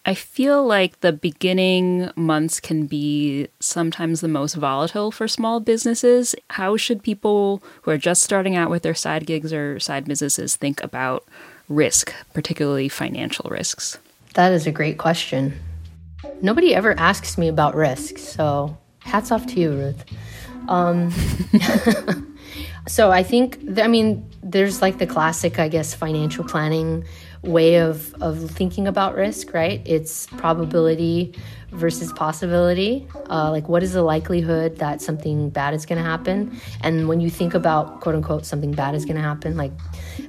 I 0.09 0.15
feel 0.15 0.65
like 0.65 1.01
the 1.01 1.13
beginning 1.13 2.09
months 2.15 2.59
can 2.59 2.87
be 2.87 3.47
sometimes 3.59 4.21
the 4.21 4.27
most 4.27 4.55
volatile 4.55 5.11
for 5.11 5.27
small 5.27 5.59
businesses. 5.59 6.33
How 6.49 6.77
should 6.77 7.03
people 7.03 7.61
who 7.83 7.91
are 7.91 7.97
just 7.99 8.23
starting 8.23 8.55
out 8.55 8.71
with 8.71 8.81
their 8.81 8.95
side 8.95 9.27
gigs 9.27 9.53
or 9.53 9.79
side 9.79 10.05
businesses 10.05 10.55
think 10.55 10.81
about 10.81 11.25
risk, 11.67 12.11
particularly 12.33 12.89
financial 12.89 13.51
risks? 13.51 13.99
That 14.33 14.51
is 14.51 14.65
a 14.65 14.71
great 14.71 14.97
question. 14.97 15.53
Nobody 16.41 16.73
ever 16.73 16.99
asks 16.99 17.37
me 17.37 17.47
about 17.47 17.75
risk, 17.75 18.17
so 18.17 18.75
hats 19.01 19.31
off 19.31 19.45
to 19.45 19.59
you, 19.59 19.73
Ruth. 19.73 20.05
Um, 20.67 21.13
So 22.89 23.11
I 23.11 23.21
think, 23.21 23.59
I 23.79 23.87
mean, 23.87 24.27
there's 24.41 24.81
like 24.81 24.97
the 24.97 25.05
classic, 25.05 25.59
I 25.59 25.67
guess, 25.67 25.93
financial 25.93 26.43
planning 26.43 27.05
way 27.43 27.75
of, 27.75 28.13
of 28.21 28.51
thinking 28.51 28.87
about 28.87 29.15
risk, 29.15 29.53
right? 29.53 29.81
It's 29.85 30.27
probability 30.27 31.33
versus 31.71 32.11
possibility. 32.13 33.07
Uh, 33.29 33.51
like, 33.51 33.69
what 33.69 33.83
is 33.83 33.93
the 33.93 34.01
likelihood 34.01 34.77
that 34.77 35.01
something 35.01 35.49
bad 35.49 35.73
is 35.73 35.85
going 35.85 36.01
to 36.01 36.03
happen? 36.03 36.59
And 36.81 37.07
when 37.07 37.21
you 37.21 37.29
think 37.29 37.53
about, 37.53 38.01
quote 38.01 38.15
unquote, 38.15 38.45
something 38.45 38.71
bad 38.71 38.95
is 38.95 39.05
going 39.05 39.15
to 39.15 39.21
happen, 39.21 39.55
like, 39.55 39.71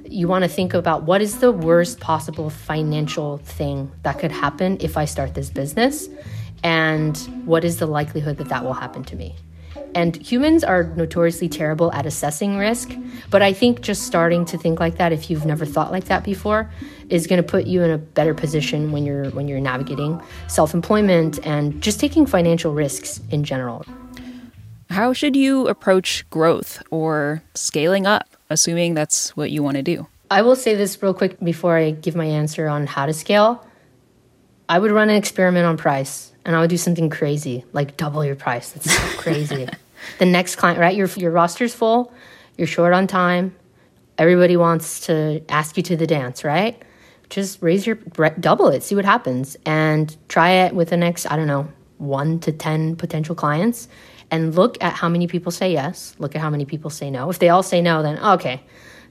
you 0.05 0.27
want 0.27 0.43
to 0.43 0.49
think 0.49 0.73
about 0.73 1.03
what 1.03 1.21
is 1.21 1.39
the 1.39 1.51
worst 1.51 1.99
possible 1.99 2.49
financial 2.49 3.37
thing 3.39 3.91
that 4.03 4.19
could 4.19 4.31
happen 4.31 4.77
if 4.79 4.97
I 4.97 5.05
start 5.05 5.33
this 5.33 5.49
business? 5.49 6.07
And 6.63 7.17
what 7.45 7.65
is 7.65 7.77
the 7.77 7.87
likelihood 7.87 8.37
that 8.37 8.49
that 8.49 8.63
will 8.63 8.73
happen 8.73 9.03
to 9.05 9.15
me? 9.15 9.35
And 9.93 10.15
humans 10.15 10.63
are 10.63 10.83
notoriously 10.83 11.49
terrible 11.49 11.91
at 11.91 12.05
assessing 12.05 12.57
risk. 12.57 12.95
But 13.29 13.41
I 13.41 13.51
think 13.51 13.81
just 13.81 14.03
starting 14.03 14.45
to 14.45 14.57
think 14.57 14.79
like 14.79 14.97
that, 14.97 15.11
if 15.11 15.29
you've 15.29 15.45
never 15.45 15.65
thought 15.65 15.91
like 15.91 16.05
that 16.05 16.23
before, 16.23 16.71
is 17.11 17.27
going 17.27 17.41
to 17.41 17.47
put 17.47 17.67
you 17.67 17.83
in 17.83 17.91
a 17.91 17.97
better 17.97 18.33
position 18.33 18.91
when 18.91 19.05
you're 19.05 19.29
when 19.31 19.47
you're 19.47 19.59
navigating 19.59 20.21
self-employment 20.47 21.45
and 21.45 21.81
just 21.81 21.99
taking 21.99 22.25
financial 22.25 22.73
risks 22.73 23.19
in 23.29 23.43
general. 23.43 23.85
How 24.89 25.13
should 25.13 25.35
you 25.35 25.67
approach 25.67 26.29
growth 26.29 26.81
or 26.89 27.43
scaling 27.53 28.05
up, 28.05 28.27
assuming 28.49 28.93
that's 28.93 29.35
what 29.37 29.51
you 29.51 29.63
want 29.63 29.77
to 29.77 29.83
do? 29.83 30.07
I 30.29 30.41
will 30.41 30.55
say 30.55 30.75
this 30.75 31.01
real 31.03 31.13
quick 31.13 31.39
before 31.39 31.77
I 31.77 31.91
give 31.91 32.15
my 32.15 32.25
answer 32.25 32.67
on 32.67 32.87
how 32.87 33.05
to 33.05 33.13
scale. 33.13 33.65
I 34.67 34.79
would 34.79 34.91
run 34.91 35.09
an 35.09 35.15
experiment 35.15 35.65
on 35.65 35.77
price 35.77 36.31
and 36.45 36.55
I 36.55 36.61
would 36.61 36.69
do 36.69 36.77
something 36.77 37.09
crazy, 37.09 37.65
like 37.73 37.97
double 37.97 38.23
your 38.23 38.35
price. 38.35 38.71
That's 38.71 38.93
so 38.93 39.17
crazy. 39.21 39.67
the 40.19 40.25
next 40.25 40.55
client, 40.55 40.79
right? 40.79 40.95
Your 40.95 41.07
your 41.17 41.31
roster's 41.31 41.73
full, 41.73 42.13
you're 42.57 42.67
short 42.67 42.93
on 42.93 43.07
time. 43.07 43.55
Everybody 44.17 44.55
wants 44.55 45.01
to 45.07 45.41
ask 45.49 45.77
you 45.77 45.83
to 45.83 45.97
the 45.97 46.07
dance, 46.07 46.43
right? 46.43 46.81
Just 47.31 47.61
raise 47.63 47.87
your 47.87 47.95
double 48.39 48.67
it, 48.67 48.83
see 48.83 48.93
what 48.93 49.05
happens, 49.05 49.57
and 49.65 50.15
try 50.27 50.51
it 50.51 50.75
with 50.75 50.89
the 50.89 50.97
next 50.97 51.25
I 51.31 51.35
don't 51.35 51.47
know 51.47 51.67
one 51.97 52.39
to 52.41 52.51
ten 52.51 52.95
potential 52.95 53.33
clients, 53.33 53.87
and 54.29 54.53
look 54.53 54.77
at 54.83 54.93
how 54.93 55.09
many 55.09 55.27
people 55.27 55.51
say 55.51 55.71
yes. 55.73 56.15
Look 56.19 56.35
at 56.35 56.41
how 56.41 56.51
many 56.51 56.65
people 56.65 56.91
say 56.91 57.09
no. 57.09 57.29
If 57.29 57.39
they 57.39 57.49
all 57.49 57.63
say 57.63 57.81
no, 57.81 58.03
then 58.03 58.19
okay, 58.19 58.61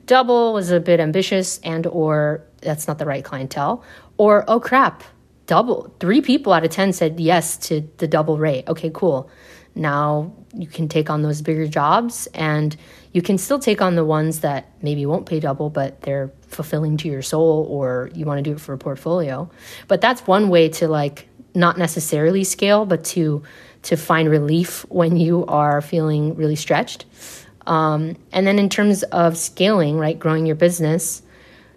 double 0.07 0.53
was 0.53 0.71
a 0.71 0.81
bit 0.81 1.01
ambitious, 1.01 1.59
and 1.65 1.87
or 1.87 2.45
that's 2.61 2.87
not 2.87 2.99
the 2.99 3.07
right 3.07 3.25
clientele, 3.25 3.83
or 4.19 4.45
oh 4.49 4.61
crap, 4.61 5.03
double 5.47 5.93
three 5.99 6.21
people 6.21 6.53
out 6.53 6.63
of 6.63 6.71
10 6.71 6.93
said 6.93 7.19
yes 7.19 7.57
to 7.57 7.89
the 7.97 8.07
double 8.07 8.39
rate. 8.39 8.69
Okay, 8.69 8.91
cool. 8.95 9.29
Now 9.75 10.33
you 10.55 10.67
can 10.67 10.89
take 10.89 11.11
on 11.11 11.23
those 11.23 11.43
bigger 11.43 11.67
jobs 11.67 12.27
and 12.35 12.77
you 13.13 13.23
can 13.23 13.39
still 13.39 13.59
take 13.59 13.81
on 13.81 13.95
the 13.95 14.05
ones 14.05 14.41
that 14.41 14.67
maybe 14.83 15.07
won't 15.07 15.27
pay 15.27 15.41
double, 15.41 15.71
but 15.71 16.01
they're 16.03 16.31
fulfilling 16.49 16.97
to 16.99 17.09
your 17.09 17.23
soul 17.23 17.67
or 17.71 18.11
you 18.15 18.25
want 18.25 18.39
to 18.39 18.43
do 18.43 18.53
it 18.53 18.61
for 18.61 18.73
a 18.73 18.79
portfolio. 18.79 19.51
But 19.89 20.01
that's 20.01 20.27
one 20.27 20.49
way 20.49 20.69
to 20.71 20.89
like 20.89 21.29
not 21.55 21.79
necessarily 21.79 22.45
scale, 22.45 22.85
but 22.85 23.05
to 23.05 23.43
to 23.83 23.97
find 23.97 24.29
relief 24.29 24.85
when 24.91 25.17
you 25.17 25.47
are 25.47 25.81
feeling 25.81 26.35
really 26.37 26.57
stretched. 26.57 27.07
Um, 27.67 28.17
and 28.31 28.47
then 28.47 28.59
in 28.59 28.69
terms 28.69 29.03
of 29.05 29.39
scaling, 29.39 29.97
right, 29.97 30.19
growing 30.19 30.45
your 30.45 30.57
business, 30.57 31.23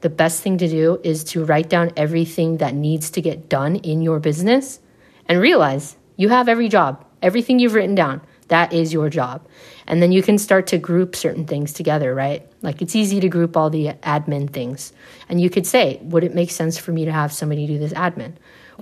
the 0.02 0.10
best 0.10 0.42
thing 0.42 0.58
to 0.58 0.68
do 0.68 1.00
is 1.04 1.24
to 1.26 1.46
write 1.46 1.70
down 1.70 1.92
everything 1.96 2.58
that 2.58 2.74
needs 2.74 3.10
to 3.12 3.22
get 3.22 3.48
done 3.48 3.78
in 3.78 4.02
your 4.02 4.20
business 4.20 4.82
and 5.28 5.40
realize 5.40 5.96
you 6.18 6.28
have 6.30 6.50
every 6.50 6.68
job, 6.68 7.06
everything 7.22 7.60
you've 7.60 7.74
written 7.74 7.96
down. 7.96 8.22
That 8.46 8.74
is 8.74 8.94
your 8.94 9.10
job. 9.10 9.48
And 9.88 10.02
then 10.02 10.12
you 10.12 10.22
can 10.22 10.38
start 10.38 10.68
to 10.68 10.78
group 10.78 11.16
certain 11.16 11.46
things 11.46 11.74
together, 11.74 12.14
right? 12.14 12.48
Like 12.62 12.82
it's 12.82 12.96
easy 12.96 13.20
to 13.20 13.30
group 13.30 13.58
all 13.58 13.70
the 13.70 13.94
admin 14.04 14.50
things. 14.50 14.94
And 15.30 15.42
you 15.42 15.50
could 15.50 15.68
say, 15.68 16.00
would 16.04 16.24
it 16.24 16.34
make 16.34 16.52
sense 16.52 16.78
for 16.78 16.92
me 16.92 17.06
to 17.06 17.12
have 17.12 17.34
somebody 17.34 17.68
do 17.68 17.80
this 17.80 17.94
admin? 17.94 18.34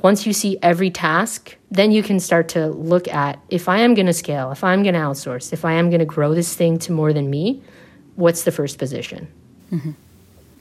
Once 0.01 0.25
you 0.25 0.33
see 0.33 0.57
every 0.61 0.89
task, 0.89 1.57
then 1.69 1.91
you 1.91 2.01
can 2.01 2.19
start 2.19 2.47
to 2.49 2.67
look 2.67 3.07
at 3.07 3.39
if 3.49 3.67
I 3.67 3.79
am 3.79 3.93
going 3.93 4.05
to 4.05 4.13
scale, 4.13 4.51
if 4.51 4.63
I'm 4.63 4.83
going 4.83 4.95
to 4.95 5.01
outsource, 5.01 5.51
if 5.51 5.65
I 5.65 5.73
am 5.73 5.89
going 5.89 5.99
to 5.99 6.05
grow 6.05 6.33
this 6.33 6.55
thing 6.55 6.79
to 6.79 6.91
more 6.91 7.11
than 7.11 7.29
me, 7.29 7.61
what's 8.15 8.43
the 8.43 8.51
first 8.51 8.77
position? 8.77 9.27
Mm-hmm 9.71 9.91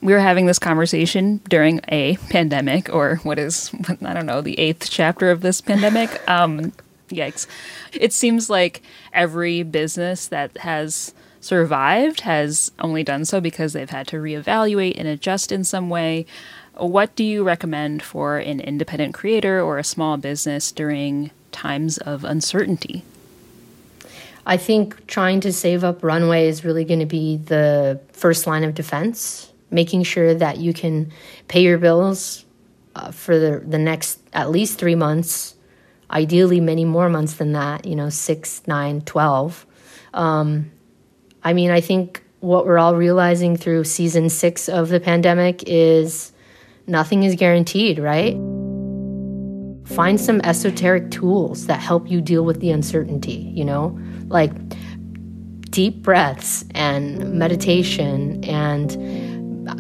we 0.03 0.13
were 0.13 0.21
having 0.21 0.47
this 0.47 0.59
conversation 0.59 1.41
during 1.49 1.81
a 1.89 2.17
pandemic, 2.31 2.93
or 2.93 3.17
what 3.17 3.39
is, 3.39 3.71
I 4.03 4.15
don't 4.15 4.27
know, 4.27 4.41
the 4.41 4.59
eighth 4.59 4.89
chapter 4.91 5.31
of 5.31 5.41
this 5.41 5.61
pandemic. 5.61 6.11
Um, 6.31 6.73
yikes. 7.11 7.47
It 7.93 8.13
seems 8.13 8.51
like 8.51 8.83
every 9.13 9.63
business 9.63 10.27
that 10.29 10.57
has 10.59 11.15
survived 11.41 12.21
has 12.21 12.71
only 12.79 13.03
done 13.03 13.25
so 13.25 13.41
because 13.41 13.73
they've 13.73 13.91
had 13.91 14.07
to 14.09 14.17
reevaluate 14.17 14.99
and 14.99 15.09
adjust 15.09 15.53
in 15.53 15.65
some 15.65 15.89
way. 15.89 16.27
What 16.75 17.15
do 17.17 17.25
you 17.25 17.45
recommend 17.45 18.03
for 18.03 18.39
an 18.39 18.61
independent 18.61 19.15
creator 19.15 19.61
or 19.61 19.79
a 19.79 19.85
small 19.85 20.17
business 20.17 20.73
during 20.73 21.31
times 21.53 21.99
of 21.99 22.25
uncertainty? 22.25 23.05
I 24.47 24.57
think 24.57 25.07
trying 25.07 25.41
to 25.41 25.53
save 25.53 25.85
up 25.85 26.03
runway 26.03 26.49
is 26.49 26.65
really 26.65 26.85
going 26.85 27.01
to 27.01 27.07
be 27.07 27.37
the 27.37 28.01
first 28.13 28.47
line 28.47 28.65
of 28.65 28.75
defense 28.75 29.51
making 29.71 30.03
sure 30.03 30.35
that 30.35 30.59
you 30.59 30.73
can 30.73 31.13
pay 31.49 31.63
your 31.63 31.79
bills 31.79 32.45
uh, 32.97 33.11
for 33.11 33.39
the, 33.39 33.63
the 33.67 33.79
next 33.79 34.21
at 34.33 34.51
least 34.51 34.79
three 34.79 34.95
months, 34.95 35.55
ideally 36.11 36.61
many 36.61 36.85
more 36.85 37.09
months 37.09 37.35
than 37.35 37.53
that, 37.53 37.87
you 37.87 37.95
know, 37.95 38.09
six, 38.09 38.63
nine, 38.67 39.01
12. 39.03 39.67
Um, 40.15 40.71
I 41.43 41.53
mean, 41.53 41.71
I 41.71 41.81
think 41.81 42.23
what 42.41 42.67
we're 42.67 42.79
all 42.79 42.97
realizing 42.97 43.57
through 43.57 43.85
season 43.85 44.29
six 44.29 44.69
of 44.69 44.89
the 44.89 45.01
pandemic 45.01 45.63
is 45.67 46.33
nothing 46.87 47.23
is 47.23 47.35
guaranteed, 47.35 47.99
right? 47.99 48.35
Find 49.87 50.21
some 50.21 50.41
esoteric 50.43 51.11
tools 51.11 51.67
that 51.67 51.81
help 51.81 52.11
you 52.11 52.21
deal 52.21 52.45
with 52.45 52.61
the 52.61 52.71
uncertainty, 52.71 53.53
you 53.55 53.65
know, 53.65 53.99
like 54.29 54.53
deep 55.71 56.03
breaths 56.03 56.65
and 56.75 57.33
meditation 57.35 58.43
and 58.45 58.91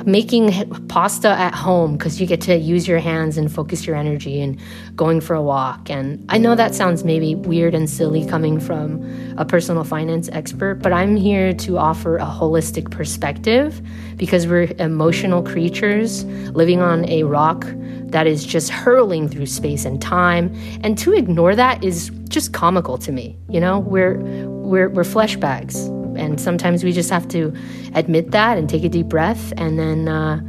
making 0.04 0.52
pasta 0.88 1.28
at 1.28 1.54
home 1.54 1.96
because 1.96 2.20
you 2.20 2.26
get 2.26 2.40
to 2.42 2.56
use 2.56 2.86
your 2.88 2.98
hands 2.98 3.36
and 3.36 3.52
focus 3.52 3.86
your 3.86 3.96
energy 3.96 4.40
and 4.40 4.58
going 4.96 5.20
for 5.20 5.34
a 5.34 5.42
walk. 5.42 5.90
And 5.90 6.24
I 6.28 6.38
know 6.38 6.54
that 6.54 6.74
sounds 6.74 7.04
maybe 7.04 7.34
weird 7.34 7.74
and 7.74 7.88
silly 7.88 8.26
coming 8.26 8.60
from 8.60 9.02
a 9.38 9.44
personal 9.44 9.84
finance 9.84 10.28
expert, 10.32 10.76
but 10.76 10.92
I'm 10.92 11.16
here 11.16 11.52
to 11.54 11.78
offer 11.78 12.16
a 12.16 12.26
holistic 12.26 12.90
perspective 12.90 13.80
because 14.16 14.46
we're 14.46 14.72
emotional 14.78 15.42
creatures 15.42 16.24
living 16.24 16.80
on 16.80 17.08
a 17.08 17.24
rock 17.24 17.66
that 18.10 18.26
is 18.26 18.44
just 18.44 18.70
hurling 18.70 19.28
through 19.28 19.46
space 19.46 19.84
and 19.84 20.02
time. 20.02 20.54
And 20.82 20.98
to 20.98 21.12
ignore 21.12 21.54
that 21.54 21.82
is 21.84 22.10
just 22.28 22.52
comical 22.52 22.98
to 22.98 23.12
me. 23.12 23.36
You 23.48 23.60
know, 23.60 23.78
we're 23.78 24.18
we're 24.48 24.88
we're 24.88 25.04
flesh 25.04 25.36
bags 25.36 25.88
and 26.20 26.40
sometimes 26.40 26.84
we 26.84 26.92
just 26.92 27.10
have 27.10 27.26
to 27.28 27.54
admit 27.94 28.30
that 28.30 28.58
and 28.58 28.68
take 28.68 28.84
a 28.84 28.88
deep 28.88 29.06
breath 29.06 29.52
and 29.56 29.78
then, 29.78 30.08
uh, 30.08 30.40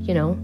you 0.00 0.14
know, 0.14 0.34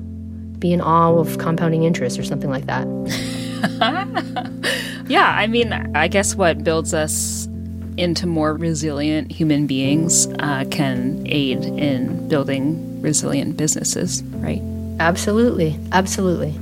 be 0.58 0.72
in 0.72 0.80
awe 0.80 1.16
of 1.16 1.38
compounding 1.38 1.84
interest 1.84 2.18
or 2.18 2.24
something 2.24 2.50
like 2.50 2.66
that. 2.66 2.86
yeah, 5.08 5.34
I 5.36 5.46
mean, 5.46 5.72
I 5.72 6.08
guess 6.08 6.34
what 6.34 6.64
builds 6.64 6.94
us 6.94 7.48
into 7.96 8.26
more 8.26 8.54
resilient 8.54 9.30
human 9.30 9.66
beings 9.66 10.26
uh, 10.38 10.64
can 10.70 11.22
aid 11.26 11.64
in 11.64 12.28
building 12.28 13.00
resilient 13.02 13.56
businesses, 13.56 14.22
right? 14.36 14.62
Absolutely. 14.98 15.78
Absolutely. 15.92 16.58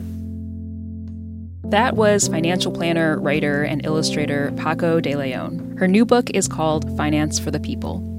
That 1.71 1.95
was 1.95 2.27
financial 2.27 2.73
planner, 2.73 3.21
writer, 3.21 3.63
and 3.63 3.87
illustrator 3.87 4.53
Paco 4.57 5.01
de 5.01 5.15
Leon. 5.15 5.77
Her 5.79 5.87
new 5.87 6.05
book 6.05 6.29
is 6.31 6.49
called 6.49 6.97
Finance 6.97 7.39
for 7.39 7.53
the 7.53 7.61
People. 7.61 8.10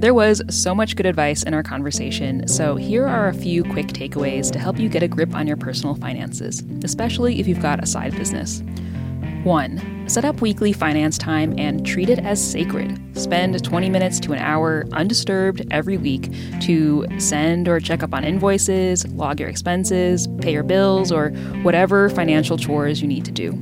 There 0.00 0.14
was 0.14 0.40
so 0.48 0.74
much 0.74 0.96
good 0.96 1.04
advice 1.04 1.42
in 1.42 1.52
our 1.52 1.62
conversation, 1.62 2.48
so 2.48 2.76
here 2.76 3.06
are 3.06 3.28
a 3.28 3.34
few 3.34 3.62
quick 3.62 3.88
takeaways 3.88 4.50
to 4.52 4.58
help 4.58 4.78
you 4.78 4.88
get 4.88 5.02
a 5.02 5.08
grip 5.08 5.34
on 5.34 5.46
your 5.46 5.58
personal 5.58 5.94
finances, 5.94 6.64
especially 6.82 7.38
if 7.38 7.46
you've 7.46 7.60
got 7.60 7.84
a 7.84 7.86
side 7.86 8.16
business. 8.16 8.62
1. 9.44 10.08
Set 10.08 10.24
up 10.24 10.40
weekly 10.40 10.72
finance 10.72 11.18
time 11.18 11.54
and 11.58 11.84
treat 11.84 12.08
it 12.08 12.18
as 12.18 12.42
sacred. 12.42 12.98
Spend 13.14 13.62
20 13.62 13.90
minutes 13.90 14.18
to 14.20 14.32
an 14.32 14.38
hour 14.38 14.86
undisturbed 14.92 15.66
every 15.70 15.98
week 15.98 16.32
to 16.62 17.06
send 17.18 17.68
or 17.68 17.78
check 17.78 18.02
up 18.02 18.14
on 18.14 18.24
invoices, 18.24 19.06
log 19.08 19.38
your 19.38 19.50
expenses, 19.50 20.26
pay 20.40 20.54
your 20.54 20.62
bills, 20.62 21.12
or 21.12 21.28
whatever 21.60 22.08
financial 22.08 22.56
chores 22.56 23.02
you 23.02 23.06
need 23.06 23.26
to 23.26 23.32
do. 23.32 23.52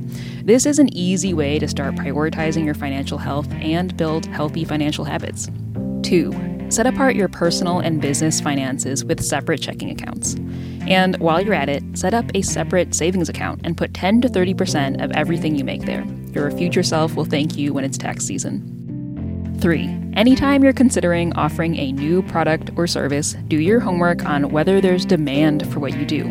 This 0.45 0.65
is 0.65 0.79
an 0.79 0.87
easy 0.95 1.33
way 1.33 1.59
to 1.59 1.67
start 1.67 1.95
prioritizing 1.95 2.63
your 2.63 2.75
financial 2.75 3.17
health 3.17 3.51
and 3.55 3.97
build 3.97 4.25
healthy 4.27 4.63
financial 4.63 5.03
habits. 5.03 5.49
2. 6.09 6.69
Set 6.69 6.87
apart 6.87 7.15
your 7.15 7.27
personal 7.27 7.79
and 7.79 8.01
business 8.01 8.41
finances 8.41 9.05
with 9.05 9.23
separate 9.23 9.61
checking 9.61 9.91
accounts. 9.91 10.35
And 10.87 11.15
while 11.17 11.39
you're 11.39 11.53
at 11.53 11.69
it, 11.69 11.83
set 11.93 12.15
up 12.15 12.25
a 12.33 12.41
separate 12.41 12.95
savings 12.95 13.29
account 13.29 13.61
and 13.63 13.77
put 13.77 13.93
10 13.93 14.21
to 14.21 14.27
30% 14.27 15.03
of 15.03 15.11
everything 15.11 15.55
you 15.55 15.63
make 15.63 15.83
there. 15.83 16.03
Your 16.31 16.49
future 16.49 16.81
self 16.81 17.15
will 17.15 17.25
thank 17.25 17.57
you 17.57 17.73
when 17.73 17.83
it's 17.83 17.97
tax 17.97 18.25
season. 18.25 19.57
Three, 19.61 19.85
anytime 20.13 20.63
you're 20.63 20.73
considering 20.73 21.31
offering 21.33 21.75
a 21.75 21.91
new 21.91 22.23
product 22.23 22.71
or 22.75 22.87
service, 22.87 23.33
do 23.47 23.59
your 23.59 23.79
homework 23.79 24.25
on 24.25 24.49
whether 24.49 24.81
there's 24.81 25.05
demand 25.05 25.71
for 25.71 25.79
what 25.79 25.95
you 25.95 26.05
do. 26.05 26.27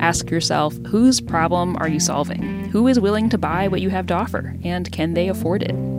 Ask 0.00 0.30
yourself 0.30 0.76
whose 0.88 1.20
problem 1.20 1.76
are 1.76 1.88
you 1.88 2.00
solving? 2.00 2.68
Who 2.70 2.88
is 2.88 2.98
willing 2.98 3.28
to 3.28 3.38
buy 3.38 3.68
what 3.68 3.82
you 3.82 3.90
have 3.90 4.08
to 4.08 4.14
offer? 4.14 4.56
And 4.64 4.90
can 4.90 5.14
they 5.14 5.28
afford 5.28 5.62
it? 5.62 5.91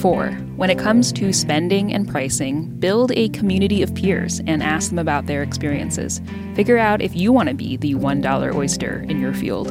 Four, 0.00 0.30
when 0.56 0.70
it 0.70 0.78
comes 0.78 1.12
to 1.12 1.32
spending 1.32 1.92
and 1.92 2.08
pricing, 2.08 2.66
build 2.80 3.12
a 3.12 3.28
community 3.28 3.82
of 3.82 3.94
peers 3.94 4.40
and 4.46 4.62
ask 4.62 4.90
them 4.90 4.98
about 4.98 5.26
their 5.26 5.42
experiences. 5.42 6.20
Figure 6.54 6.78
out 6.78 7.02
if 7.02 7.14
you 7.14 7.32
want 7.32 7.48
to 7.48 7.54
be 7.54 7.76
the 7.76 7.94
$1 7.94 8.54
oyster 8.54 9.04
in 9.08 9.20
your 9.20 9.34
field. 9.34 9.68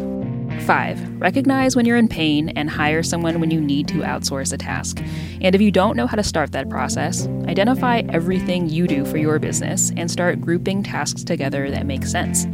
Five, 0.61 1.19
recognize 1.19 1.75
when 1.75 1.85
you're 1.85 1.97
in 1.97 2.07
pain 2.07 2.49
and 2.49 2.69
hire 2.69 3.01
someone 3.03 3.39
when 3.39 3.51
you 3.51 3.59
need 3.59 3.87
to 3.89 3.95
outsource 3.95 4.53
a 4.53 4.57
task. 4.57 5.01
And 5.41 5.55
if 5.55 5.61
you 5.61 5.71
don't 5.71 5.97
know 5.97 6.07
how 6.07 6.15
to 6.15 6.23
start 6.23 6.51
that 6.51 6.69
process, 6.69 7.27
identify 7.47 8.03
everything 8.09 8.69
you 8.69 8.87
do 8.87 9.03
for 9.05 9.17
your 9.17 9.39
business 9.39 9.91
and 9.97 10.09
start 10.09 10.39
grouping 10.39 10.83
tasks 10.83 11.23
together 11.23 11.71
that 11.71 11.85
make 11.85 12.05
sense. 12.05 12.45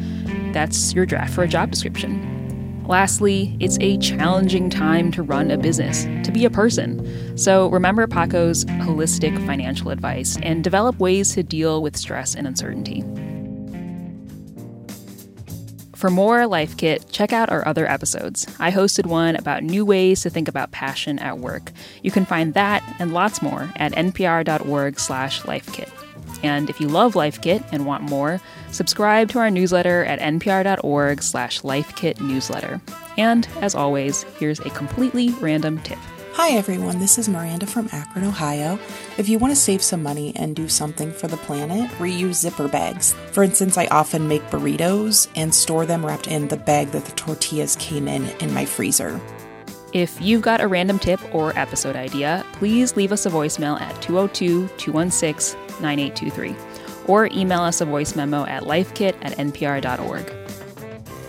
That's 0.54 0.94
your 0.94 1.06
draft 1.06 1.34
for 1.34 1.44
a 1.44 1.48
job 1.48 1.72
description. 1.72 2.37
Lastly, 2.88 3.56
it's 3.60 3.78
a 3.82 3.98
challenging 3.98 4.70
time 4.70 5.12
to 5.12 5.22
run 5.22 5.52
a 5.52 5.58
business, 5.58 6.06
to 6.26 6.32
be 6.32 6.46
a 6.46 6.50
person. 6.50 7.38
So 7.38 7.68
remember 7.68 8.08
Paco's 8.08 8.64
holistic 8.66 9.46
financial 9.46 9.92
advice 9.92 10.38
and 10.42 10.64
develop 10.64 10.98
ways 10.98 11.34
to 11.34 11.44
deal 11.44 11.82
with 11.82 11.98
stress 11.98 12.34
and 12.34 12.48
uncertainty. 12.48 13.04
For 15.96 16.10
more 16.10 16.48
Life 16.48 16.78
Kit, 16.78 17.08
check 17.12 17.34
out 17.34 17.50
our 17.50 17.68
other 17.68 17.86
episodes. 17.90 18.48
I 18.60 18.72
hosted 18.72 19.08
one 19.08 19.36
about 19.36 19.64
new 19.64 19.84
ways 19.84 20.22
to 20.22 20.30
think 20.30 20.48
about 20.48 20.72
passion 20.72 21.20
at 21.20 21.40
work. 21.40 21.74
You 22.04 22.12
can 22.12 22.24
find 22.24 22.54
that 22.54 22.84
and 23.00 23.14
lots 23.14 23.42
more 23.42 23.70
at 23.76 23.92
npr.org/lifekit. 23.94 26.07
And 26.44 26.70
if 26.70 26.80
you 26.80 26.88
love 26.88 27.16
Life 27.16 27.42
Kit 27.42 27.64
and 27.72 27.86
want 27.86 28.04
more, 28.04 28.40
subscribe 28.72 29.30
to 29.30 29.40
our 29.40 29.50
newsletter 29.50 30.06
at 30.06 30.20
npr.org 30.20 31.22
slash 31.24 31.62
lifekitnewsletter. 31.62 32.82
And 33.18 33.48
as 33.62 33.76
always, 33.76 34.24
here's 34.40 34.60
a 34.60 34.70
completely 34.70 35.30
random 35.42 35.80
tip. 35.80 36.00
Hi 36.38 36.52
everyone, 36.52 37.00
this 37.00 37.18
is 37.18 37.28
Miranda 37.28 37.66
from 37.66 37.90
Akron, 37.92 38.24
Ohio. 38.24 38.78
If 39.18 39.28
you 39.28 39.40
want 39.40 39.52
to 39.54 39.60
save 39.60 39.82
some 39.82 40.04
money 40.04 40.34
and 40.36 40.56
do 40.56 40.70
something 40.70 41.12
for 41.12 41.28
the 41.28 41.36
planet, 41.36 41.90
reuse 41.94 42.36
zipper 42.36 42.68
bags. 42.68 43.14
For 43.32 43.44
instance, 43.44 43.76
I 43.76 43.88
often 43.88 44.28
make 44.28 44.44
burritos 44.52 45.30
and 45.36 45.54
store 45.54 45.88
them 45.88 46.06
wrapped 46.06 46.28
in 46.28 46.48
the 46.48 46.56
bag 46.56 46.90
that 46.90 47.06
the 47.06 47.12
tortillas 47.14 47.76
came 47.78 48.08
in 48.08 48.28
in 48.40 48.54
my 48.54 48.66
freezer. 48.66 49.20
If 49.94 50.22
you've 50.22 50.44
got 50.44 50.62
a 50.62 50.68
random 50.68 51.00
tip 51.00 51.20
or 51.34 51.58
episode 51.58 51.96
idea, 51.96 52.46
please 52.54 52.96
leave 52.96 53.12
us 53.12 53.26
a 53.26 53.32
voicemail 53.32 53.82
at 53.82 54.00
202 54.04 54.68
216 54.78 55.67
9823 55.82 56.56
or 57.08 57.28
email 57.28 57.62
us 57.62 57.82
a 57.82 57.86
voice 57.86 58.16
memo 58.16 58.46
at 58.46 58.64
lifekit 58.64 59.16
at 59.22 59.38
npr.org. 59.38 60.34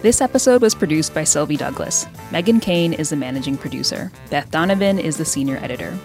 This 0.02 0.20
episode 0.20 0.62
was 0.62 0.74
produced 0.74 1.12
by 1.12 1.24
Sylvie 1.24 1.56
Douglis. 1.56 2.06
Meghan 2.30 2.62
Kane 2.62 2.92
is 2.92 3.10
the 3.10 3.16
managing 3.16 3.56
producer. 3.56 4.12
Beth 4.30 4.50
Donovan 4.50 4.98
is 4.98 5.16
the 5.16 5.24
senior 5.24 5.56
editor. 5.56 5.98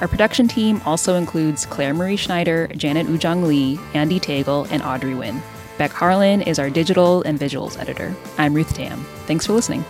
Our 0.00 0.08
production 0.08 0.48
team 0.48 0.80
also 0.84 1.14
includes 1.14 1.66
Claire 1.66 1.94
Marie 1.94 2.16
Schneider, 2.16 2.68
Janet 2.76 3.06
Woojeong 3.06 3.46
Lee, 3.46 3.76
Andee 3.94 4.20
Tagle, 4.20 4.66
and 4.70 4.82
Audrey 4.82 5.12
Nguyen. 5.12 5.40
Beck 5.78 5.92
Harlan 5.92 6.42
is 6.42 6.58
our 6.58 6.70
digital 6.70 7.22
and 7.22 7.38
visuals 7.38 7.78
editor. 7.78 8.14
I'm 8.36 8.54
Ruth 8.54 8.74
Tam. 8.74 9.04
Thanks 9.26 9.46
for 9.46 9.54
listening. 9.54 9.84